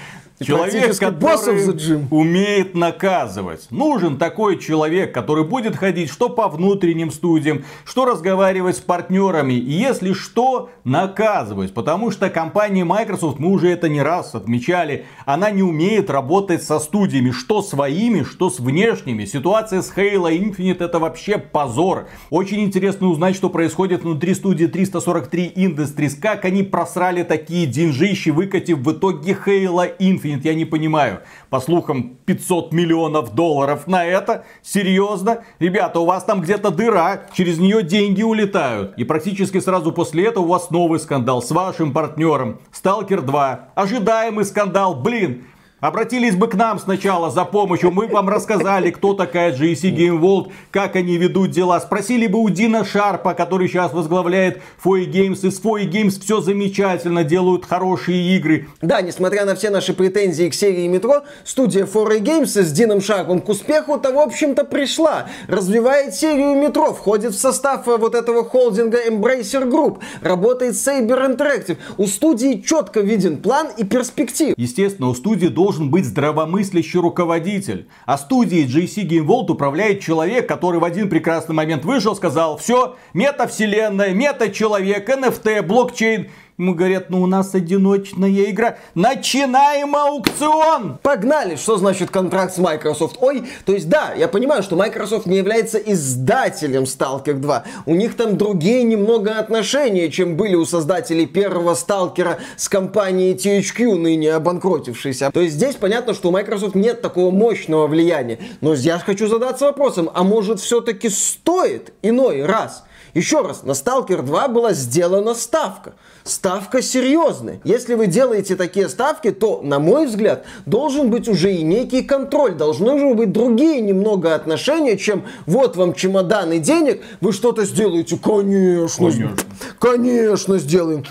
Человек, 0.42 0.96
который 0.98 2.06
умеет 2.10 2.74
наказывать. 2.74 3.66
Нужен 3.70 4.16
такой 4.16 4.58
человек, 4.58 5.12
который 5.12 5.44
будет 5.44 5.76
ходить 5.76 6.10
что 6.10 6.28
по 6.30 6.48
внутренним 6.48 7.10
студиям, 7.10 7.64
что 7.84 8.04
разговаривать 8.04 8.76
с 8.76 8.80
партнерами. 8.80 9.54
И 9.54 9.72
если 9.72 10.12
что, 10.12 10.70
наказывать. 10.84 11.74
Потому 11.74 12.10
что 12.10 12.30
компания 12.30 12.84
Microsoft, 12.84 13.38
мы 13.38 13.50
уже 13.50 13.68
это 13.68 13.88
не 13.88 14.00
раз 14.00 14.34
отмечали, 14.34 15.04
она 15.26 15.50
не 15.50 15.62
умеет 15.62 16.08
работать 16.08 16.62
со 16.62 16.78
студиями. 16.78 17.30
Что 17.30 17.60
своими, 17.60 18.22
что 18.22 18.48
с 18.48 18.60
внешними. 18.60 19.26
Ситуация 19.26 19.82
с 19.82 19.92
Halo 19.94 20.30
Infinite 20.30 20.82
это 20.82 20.98
вообще 20.98 21.36
позор. 21.36 22.08
Очень 22.30 22.62
интересно 22.62 23.08
узнать, 23.08 23.36
что 23.36 23.50
происходит 23.50 24.02
внутри 24.02 24.34
студии 24.34 24.66
343 24.66 25.52
Industries. 25.56 26.18
Как 26.20 26.44
они 26.44 26.62
просрали 26.62 27.24
такие 27.24 27.66
деньжищи, 27.66 28.30
выкатив 28.30 28.78
в 28.78 28.92
итоге 28.92 29.36
Halo 29.46 29.96
Infinite 29.98 30.29
Infinite, 30.30 30.40
я 30.44 30.54
не 30.54 30.64
понимаю. 30.64 31.20
По 31.48 31.60
слухам, 31.60 32.16
500 32.24 32.72
миллионов 32.72 33.34
долларов 33.34 33.86
на 33.86 34.04
это? 34.04 34.44
Серьезно? 34.62 35.44
Ребята, 35.58 36.00
у 36.00 36.06
вас 36.06 36.24
там 36.24 36.40
где-то 36.40 36.70
дыра, 36.70 37.22
через 37.32 37.58
нее 37.58 37.82
деньги 37.82 38.22
улетают. 38.22 38.94
И 38.96 39.04
практически 39.04 39.60
сразу 39.60 39.92
после 39.92 40.26
этого 40.26 40.44
у 40.44 40.48
вас 40.48 40.70
новый 40.70 41.00
скандал 41.00 41.42
с 41.42 41.50
вашим 41.50 41.92
партнером. 41.92 42.60
Сталкер 42.72 43.22
2. 43.22 43.70
Ожидаемый 43.74 44.44
скандал. 44.44 44.94
Блин, 44.94 45.44
Обратились 45.80 46.36
бы 46.36 46.46
к 46.46 46.54
нам 46.54 46.78
сначала 46.78 47.30
за 47.30 47.46
помощью, 47.46 47.90
мы 47.90 48.06
вам 48.06 48.28
рассказали, 48.28 48.90
кто 48.90 49.14
такая 49.14 49.56
GSC 49.56 49.96
Game 49.96 50.20
World, 50.20 50.52
как 50.70 50.94
они 50.94 51.16
ведут 51.16 51.52
дела. 51.52 51.80
Спросили 51.80 52.26
бы 52.26 52.38
у 52.38 52.50
Дина 52.50 52.84
Шарпа, 52.84 53.32
который 53.32 53.66
сейчас 53.66 53.94
возглавляет 53.94 54.60
FOI 54.84 55.10
Games. 55.10 55.46
И 55.46 55.50
с 55.50 55.58
FOI 55.58 55.90
Games 55.90 56.20
все 56.20 56.42
замечательно, 56.42 57.24
делают 57.24 57.64
хорошие 57.64 58.36
игры. 58.36 58.68
Да, 58.82 59.00
несмотря 59.00 59.46
на 59.46 59.54
все 59.54 59.70
наши 59.70 59.94
претензии 59.94 60.50
к 60.50 60.54
серии 60.54 60.86
Метро, 60.86 61.22
студия 61.44 61.86
4 61.86 62.20
Games 62.20 62.62
с 62.62 62.72
Дином 62.72 63.00
Шарпом 63.00 63.40
к 63.40 63.48
успеху-то, 63.48 64.12
в 64.12 64.18
общем-то, 64.18 64.64
пришла. 64.64 65.28
Развивает 65.48 66.14
серию 66.14 66.56
Метро, 66.62 66.92
входит 66.92 67.32
в 67.32 67.38
состав 67.38 67.88
э, 67.88 67.96
вот 67.96 68.14
этого 68.14 68.44
холдинга 68.44 68.98
Embracer 69.08 69.66
Group, 69.66 70.00
работает 70.20 70.74
Saber 70.74 71.34
Interactive. 71.34 71.78
У 71.96 72.06
студии 72.06 72.60
четко 72.60 73.00
виден 73.00 73.38
план 73.38 73.68
и 73.78 73.84
перспектив. 73.84 74.54
Естественно, 74.58 75.08
у 75.08 75.14
студии 75.14 75.46
должен 75.46 75.69
должен 75.70 75.88
быть 75.88 76.04
здравомыслящий 76.04 76.98
руководитель. 76.98 77.86
А 78.04 78.18
студией 78.18 78.66
JC 78.66 79.06
Game 79.06 79.24
World 79.24 79.52
управляет 79.52 80.00
человек, 80.00 80.48
который 80.48 80.80
в 80.80 80.84
один 80.84 81.08
прекрасный 81.08 81.54
момент 81.54 81.84
вышел, 81.84 82.16
сказал, 82.16 82.58
все, 82.58 82.96
метавселенная, 83.14 84.12
мета-человек, 84.12 85.08
NFT, 85.08 85.62
блокчейн, 85.62 86.28
Ему 86.60 86.74
говорят, 86.74 87.08
ну 87.08 87.22
у 87.22 87.26
нас 87.26 87.54
одиночная 87.54 88.50
игра. 88.50 88.76
Начинаем 88.94 89.96
аукцион! 89.96 90.98
Погнали! 91.02 91.56
Что 91.56 91.78
значит 91.78 92.10
контракт 92.10 92.54
с 92.54 92.58
Microsoft? 92.58 93.16
Ой, 93.22 93.44
то 93.64 93.72
есть 93.72 93.88
да, 93.88 94.12
я 94.14 94.28
понимаю, 94.28 94.62
что 94.62 94.76
Microsoft 94.76 95.24
не 95.24 95.38
является 95.38 95.78
издателем 95.78 96.82
Stalker 96.82 97.32
2. 97.32 97.64
У 97.86 97.94
них 97.94 98.14
там 98.14 98.36
другие 98.36 98.82
немного 98.82 99.38
отношения, 99.38 100.10
чем 100.10 100.36
были 100.36 100.54
у 100.54 100.66
создателей 100.66 101.24
первого 101.24 101.72
Сталкера 101.72 102.40
с 102.58 102.68
компанией 102.68 103.32
THQ, 103.32 103.96
ныне 103.96 104.34
обанкротившейся. 104.34 105.30
То 105.32 105.40
есть 105.40 105.54
здесь 105.54 105.76
понятно, 105.76 106.12
что 106.12 106.28
у 106.28 106.32
Microsoft 106.32 106.74
нет 106.74 107.00
такого 107.00 107.30
мощного 107.30 107.86
влияния. 107.86 108.38
Но 108.60 108.74
я 108.74 108.98
хочу 108.98 109.28
задаться 109.28 109.64
вопросом, 109.64 110.10
а 110.12 110.24
может 110.24 110.60
все-таки 110.60 111.08
стоит 111.08 111.94
иной 112.02 112.44
раз? 112.44 112.84
Еще 113.14 113.42
раз, 113.42 113.62
на 113.62 113.72
Stalker 113.72 114.22
2 114.22 114.48
была 114.48 114.72
сделана 114.72 115.34
ставка 115.34 115.94
ставка 116.24 116.82
серьезная. 116.82 117.60
Если 117.64 117.94
вы 117.94 118.06
делаете 118.06 118.56
такие 118.56 118.88
ставки, 118.88 119.30
то, 119.30 119.60
на 119.62 119.78
мой 119.78 120.06
взгляд, 120.06 120.44
должен 120.66 121.10
быть 121.10 121.28
уже 121.28 121.52
и 121.52 121.62
некий 121.62 122.02
контроль. 122.02 122.54
Должны 122.54 122.98
же 122.98 123.14
быть 123.14 123.32
другие 123.32 123.80
немного 123.80 124.34
отношения, 124.34 124.96
чем 124.96 125.24
вот 125.46 125.76
вам 125.76 125.94
чемоданы 125.94 126.58
денег, 126.58 127.02
вы 127.20 127.32
что-то 127.32 127.64
сделаете. 127.64 128.18
Конечно, 128.18 129.10
конечно, 129.10 129.36
конечно 129.78 130.58
сделаем. 130.58 131.04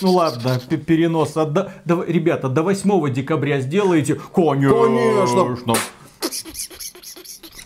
Ну 0.00 0.12
ладно, 0.12 0.60
перенос. 0.68 1.36
От, 1.36 1.52
до, 1.52 1.72
до, 1.84 2.02
ребята, 2.02 2.48
до 2.48 2.62
8 2.62 3.12
декабря 3.12 3.60
сделаете? 3.60 4.20
Конечно. 4.34 5.44
Конечно. 5.44 5.74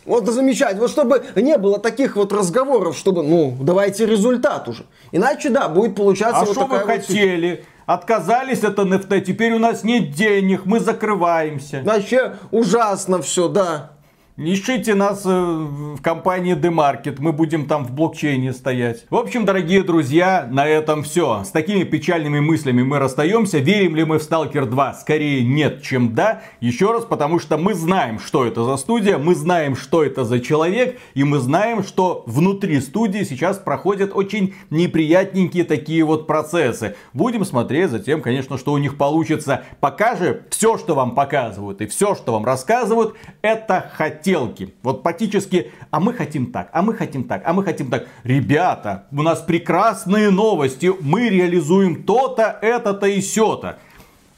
Вот 0.08 0.26
замечательно. 0.26 0.80
Вот 0.80 0.90
чтобы 0.90 1.24
не 1.36 1.56
было 1.58 1.78
таких 1.78 2.16
вот 2.16 2.32
разговоров, 2.32 2.96
чтобы, 2.96 3.22
ну, 3.22 3.56
давайте 3.60 4.06
результат 4.06 4.66
уже. 4.68 4.86
Иначе, 5.12 5.50
да, 5.50 5.68
будет 5.68 5.94
получаться 5.94 6.40
а 6.40 6.44
вот 6.44 6.52
что 6.52 6.66
вы 6.66 6.78
вот 6.78 6.86
хотели? 6.86 7.64
Отказались 7.86 8.64
от 8.64 8.78
NFT, 8.78 9.20
теперь 9.20 9.52
у 9.52 9.58
нас 9.58 9.84
нет 9.84 10.10
денег, 10.10 10.66
мы 10.66 10.80
закрываемся. 10.80 11.82
Вообще 11.84 12.34
ужасно 12.50 13.22
все, 13.22 13.48
да. 13.48 13.92
Ищите 14.40 14.94
нас 14.94 15.22
э, 15.26 15.28
в 15.30 16.00
компании 16.00 16.54
Demarket, 16.54 17.16
мы 17.18 17.32
будем 17.32 17.66
там 17.66 17.84
в 17.84 17.90
блокчейне 17.90 18.52
стоять. 18.52 19.04
В 19.10 19.16
общем, 19.16 19.44
дорогие 19.44 19.82
друзья, 19.82 20.46
на 20.48 20.64
этом 20.64 21.02
все. 21.02 21.42
С 21.42 21.48
такими 21.48 21.82
печальными 21.82 22.38
мыслями 22.38 22.84
мы 22.84 23.00
расстаемся. 23.00 23.58
Верим 23.58 23.96
ли 23.96 24.04
мы 24.04 24.20
в 24.20 24.22
Stalker 24.22 24.66
2? 24.66 24.94
Скорее 24.94 25.42
нет, 25.42 25.82
чем 25.82 26.14
да. 26.14 26.42
Еще 26.60 26.92
раз, 26.92 27.04
потому 27.04 27.40
что 27.40 27.58
мы 27.58 27.74
знаем, 27.74 28.20
что 28.20 28.46
это 28.46 28.62
за 28.62 28.76
студия, 28.76 29.18
мы 29.18 29.34
знаем, 29.34 29.74
что 29.74 30.04
это 30.04 30.24
за 30.24 30.38
человек, 30.38 31.00
и 31.14 31.24
мы 31.24 31.40
знаем, 31.40 31.82
что 31.82 32.22
внутри 32.26 32.80
студии 32.80 33.24
сейчас 33.24 33.58
проходят 33.58 34.12
очень 34.14 34.54
неприятненькие 34.70 35.64
такие 35.64 36.04
вот 36.04 36.28
процессы. 36.28 36.94
Будем 37.12 37.44
смотреть 37.44 37.90
за 37.90 37.98
тем, 37.98 38.22
конечно, 38.22 38.56
что 38.56 38.70
у 38.70 38.78
них 38.78 38.98
получится. 38.98 39.64
Пока 39.80 40.14
же 40.14 40.44
все, 40.50 40.78
что 40.78 40.94
вам 40.94 41.16
показывают 41.16 41.80
и 41.80 41.88
все, 41.88 42.14
что 42.14 42.34
вам 42.34 42.44
рассказывают, 42.44 43.16
это 43.42 43.90
хотя 43.96 44.27
хотелки. 44.28 44.74
Вот 44.82 45.02
практически, 45.02 45.70
а 45.90 46.00
мы 46.00 46.12
хотим 46.12 46.52
так, 46.52 46.70
а 46.72 46.82
мы 46.82 46.94
хотим 46.94 47.24
так, 47.24 47.42
а 47.44 47.52
мы 47.52 47.64
хотим 47.64 47.88
так. 47.90 48.06
Ребята, 48.24 49.06
у 49.10 49.22
нас 49.22 49.40
прекрасные 49.40 50.30
новости, 50.30 50.92
мы 51.00 51.28
реализуем 51.30 52.02
то-то, 52.04 52.58
это-то 52.60 53.06
и 53.06 53.20
сё-то. 53.20 53.78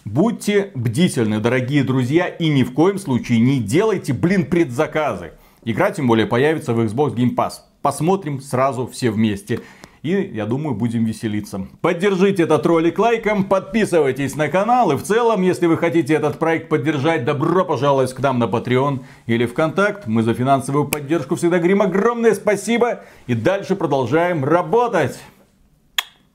Будьте 0.05 0.71
бдительны, 0.75 1.41
дорогие 1.41 1.85
друзья, 1.85 2.27
и 2.27 2.49
ни 2.49 2.63
в 2.63 2.73
коем 2.73 2.99
случае 2.99 3.41
не 3.41 3.61
делайте, 3.61 4.13
блин, 4.13 4.47
предзаказы. 4.47 5.33
Игра 5.65 5.91
тем 5.91 6.07
более 6.07 6.27
появится 6.27 6.73
в 6.73 6.81
Xbox 6.81 7.15
Game 7.15 7.35
Pass. 7.35 7.53
Посмотрим 7.83 8.41
сразу 8.41 8.87
все 8.87 9.11
вместе. 9.11 9.61
И, 10.03 10.31
я 10.33 10.47
думаю, 10.47 10.75
будем 10.75 11.05
веселиться. 11.05 11.67
Поддержите 11.83 12.45
этот 12.45 12.65
ролик 12.65 12.99
лайком, 12.99 13.45
подписывайтесь 13.45 14.35
на 14.35 14.49
канал. 14.49 14.93
И 14.93 14.97
в 14.97 15.03
целом, 15.03 15.43
если 15.43 15.67
вы 15.67 15.77
хотите 15.77 16.15
этот 16.15 16.39
проект 16.39 16.71
поддержать, 16.71 17.25
добро 17.27 17.67
пожаловать 17.67 18.15
к 18.15 18.21
нам 18.21 18.39
на 18.39 18.45
Patreon 18.45 19.01
или 19.27 19.45
ВКонтакт. 19.45 20.07
Мы 20.07 20.23
за 20.23 20.33
финансовую 20.33 20.89
поддержку 20.89 21.35
всегда 21.37 21.59
говорим 21.59 21.83
огромное 21.83 22.35
спасибо. 22.35 23.03
И 23.27 23.35
дальше 23.35 23.77
продолжаем 23.77 24.43
работать. 24.43 25.19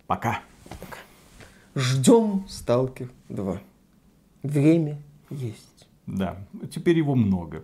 Пока. 0.05 0.41
Ждем 1.75 2.45
Сталкер 2.47 3.09
2. 3.29 3.59
Время 4.43 4.97
есть. 5.31 5.87
Да, 6.05 6.37
теперь 6.71 6.97
его 6.97 7.15
много. 7.15 7.63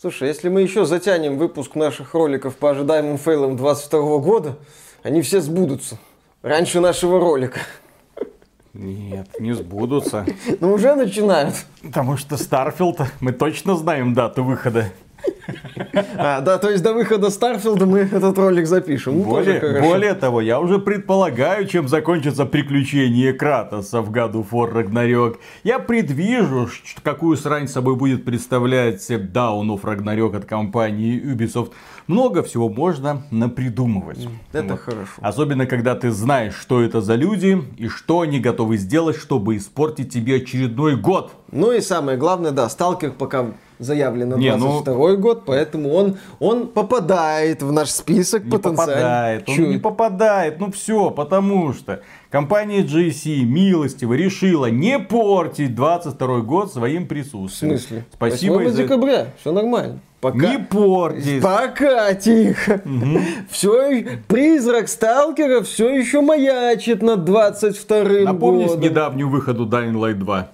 Слушай, 0.00 0.28
если 0.28 0.48
мы 0.48 0.62
еще 0.62 0.86
затянем 0.86 1.36
выпуск 1.36 1.74
наших 1.74 2.14
роликов 2.14 2.56
по 2.56 2.70
ожидаемым 2.70 3.18
фейлам 3.18 3.56
22 3.56 4.18
года, 4.18 4.58
они 5.02 5.22
все 5.22 5.40
сбудутся. 5.40 5.98
Раньше 6.42 6.80
нашего 6.80 7.20
ролика. 7.20 7.60
Нет, 8.74 9.28
не 9.38 9.52
сбудутся. 9.52 10.24
Ну 10.60 10.72
уже 10.72 10.94
начинают. 10.94 11.54
Потому 11.82 12.16
что 12.16 12.36
Starfield, 12.36 13.00
мы 13.20 13.32
точно 13.32 13.76
знаем 13.76 14.14
дату 14.14 14.42
выхода. 14.42 14.92
А, 16.16 16.40
да, 16.40 16.58
то 16.58 16.70
есть 16.70 16.82
до 16.82 16.94
выхода 16.94 17.30
Starfield 17.30 17.80
а 17.80 17.86
мы 17.86 18.00
этот 18.00 18.38
ролик 18.38 18.66
запишем. 18.66 19.18
Ну, 19.18 19.24
более, 19.24 19.80
более 19.80 20.14
того, 20.14 20.40
я 20.40 20.60
уже 20.60 20.78
предполагаю, 20.78 21.66
чем 21.66 21.88
закончится 21.88 22.46
приключение 22.46 23.32
Кратоса 23.32 24.00
в 24.00 24.10
God 24.10 24.42
of 24.42 24.54
War 24.54 24.72
Ragnarök. 24.72 25.38
Я 25.64 25.78
предвижу, 25.78 26.68
какую 27.02 27.36
срань 27.36 27.68
собой 27.68 27.96
будет 27.96 28.24
представлять 28.24 29.10
Dawn 29.10 29.68
of 29.68 29.82
Ragnarok 29.82 30.36
от 30.36 30.44
компании 30.44 31.20
Ubisoft. 31.20 31.72
Много 32.06 32.42
всего 32.42 32.68
можно 32.68 33.22
напридумывать. 33.30 34.28
Это 34.52 34.72
вот. 34.72 34.80
хорошо. 34.80 35.12
Особенно, 35.20 35.66
когда 35.66 35.94
ты 35.94 36.10
знаешь, 36.10 36.54
что 36.54 36.82
это 36.82 37.00
за 37.00 37.14
люди 37.14 37.62
и 37.76 37.88
что 37.88 38.20
они 38.20 38.40
готовы 38.40 38.76
сделать, 38.76 39.16
чтобы 39.16 39.56
испортить 39.56 40.12
тебе 40.12 40.36
очередной 40.36 40.96
год. 40.96 41.32
Ну 41.50 41.72
и 41.72 41.80
самое 41.80 42.18
главное, 42.18 42.50
да, 42.50 42.68
Сталкер 42.68 43.12
пока 43.12 43.52
заявлено 43.84 44.36
на 44.36 44.56
22 44.58 44.94
ну... 44.94 45.16
год, 45.18 45.42
поэтому 45.44 45.92
он, 45.92 46.16
он 46.38 46.68
попадает 46.68 47.62
в 47.62 47.72
наш 47.72 47.90
список 47.90 48.44
не 48.44 48.50
потенциально. 48.50 48.94
Попадает, 48.94 49.48
он 49.48 49.70
не 49.70 49.78
попадает, 49.78 50.60
ну 50.60 50.72
все, 50.72 51.10
потому 51.10 51.72
что 51.72 52.00
компания 52.30 52.82
GC 52.82 53.44
милостиво 53.44 54.14
решила 54.14 54.66
не 54.66 54.98
портить 54.98 55.74
22 55.74 56.40
год 56.40 56.72
своим 56.72 57.06
присутствием. 57.06 57.76
В 57.76 57.80
смысле? 57.80 58.04
Спасибо 58.12 58.54
8 58.54 58.70
за... 58.70 58.82
декабря, 58.82 59.26
все 59.40 59.52
нормально. 59.52 60.00
Пока... 60.22 60.36
Не 60.38 60.58
портить. 60.60 61.42
Пока, 61.42 62.14
тихо. 62.14 62.80
Угу. 62.84 63.20
Все, 63.50 64.20
призрак 64.28 64.88
сталкера 64.88 65.62
все 65.62 65.92
еще 65.92 66.20
маячит 66.20 67.02
над 67.02 67.24
22 67.24 68.20
Напомни 68.20 68.66
годом. 68.66 68.80
недавнюю 68.80 69.28
выходу 69.28 69.66
Dying 69.66 69.94
Light 69.94 70.14
2. 70.14 70.48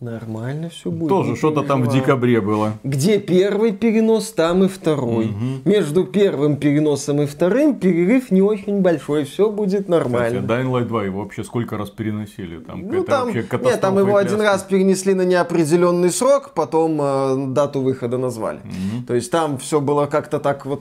Нормально 0.00 0.68
все 0.68 0.92
будет. 0.92 1.08
Тоже 1.08 1.34
что-то 1.34 1.64
там 1.64 1.82
в 1.82 1.92
декабре 1.92 2.40
было. 2.40 2.74
Где 2.84 3.18
первый 3.18 3.72
перенос, 3.72 4.30
там 4.30 4.62
и 4.62 4.68
второй. 4.68 5.32
Между 5.64 6.04
первым 6.04 6.56
переносом 6.56 7.20
и 7.22 7.26
вторым 7.26 7.74
перерыв 7.74 8.30
не 8.30 8.40
очень 8.40 8.80
большой, 8.80 9.24
все 9.24 9.50
будет 9.50 9.82
Кстати, 9.82 9.90
нормально. 9.90 10.38
Dying 10.38 10.70
Light 10.70 10.84
2 10.84 11.04
его 11.04 11.22
вообще 11.22 11.42
сколько 11.42 11.76
раз 11.76 11.90
переносили? 11.90 12.60
Там, 12.60 12.86
Ну 12.86 13.00
это 13.00 13.10
там, 13.10 13.24
вообще 13.24 13.44
нет, 13.64 13.80
там 13.80 13.98
его 13.98 14.16
один 14.16 14.40
раз 14.40 14.62
перенесли 14.62 15.14
на 15.14 15.22
неопределенный 15.22 16.10
срок, 16.10 16.52
потом 16.54 16.98
э, 17.02 17.46
дату 17.48 17.80
выхода 17.80 18.18
назвали. 18.18 18.60
То 19.08 19.14
есть 19.14 19.32
там 19.32 19.58
все 19.58 19.80
было 19.80 20.06
как-то 20.06 20.38
так 20.38 20.64
вот, 20.64 20.80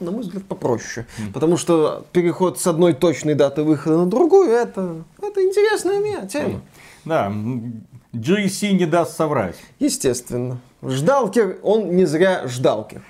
на 0.00 0.10
мой 0.10 0.20
взгляд, 0.20 0.44
попроще. 0.44 1.06
Потому 1.32 1.56
что 1.56 2.04
переход 2.12 2.60
с 2.60 2.66
одной 2.66 2.92
точной 2.92 3.34
даты 3.34 3.62
выхода 3.62 3.96
на 3.96 4.06
другую, 4.06 4.50
это, 4.50 4.96
это 5.22 5.42
интересная 5.42 6.26
тема. 6.26 6.60
Да, 7.06 7.32
м, 8.12 8.20
GSC 8.20 8.72
не 8.72 8.86
даст 8.86 9.16
соврать. 9.16 9.56
Естественно. 9.78 10.58
Ждалкер, 10.82 11.58
он 11.62 11.96
не 11.96 12.04
зря 12.04 12.46
ждалкер. 12.46 13.02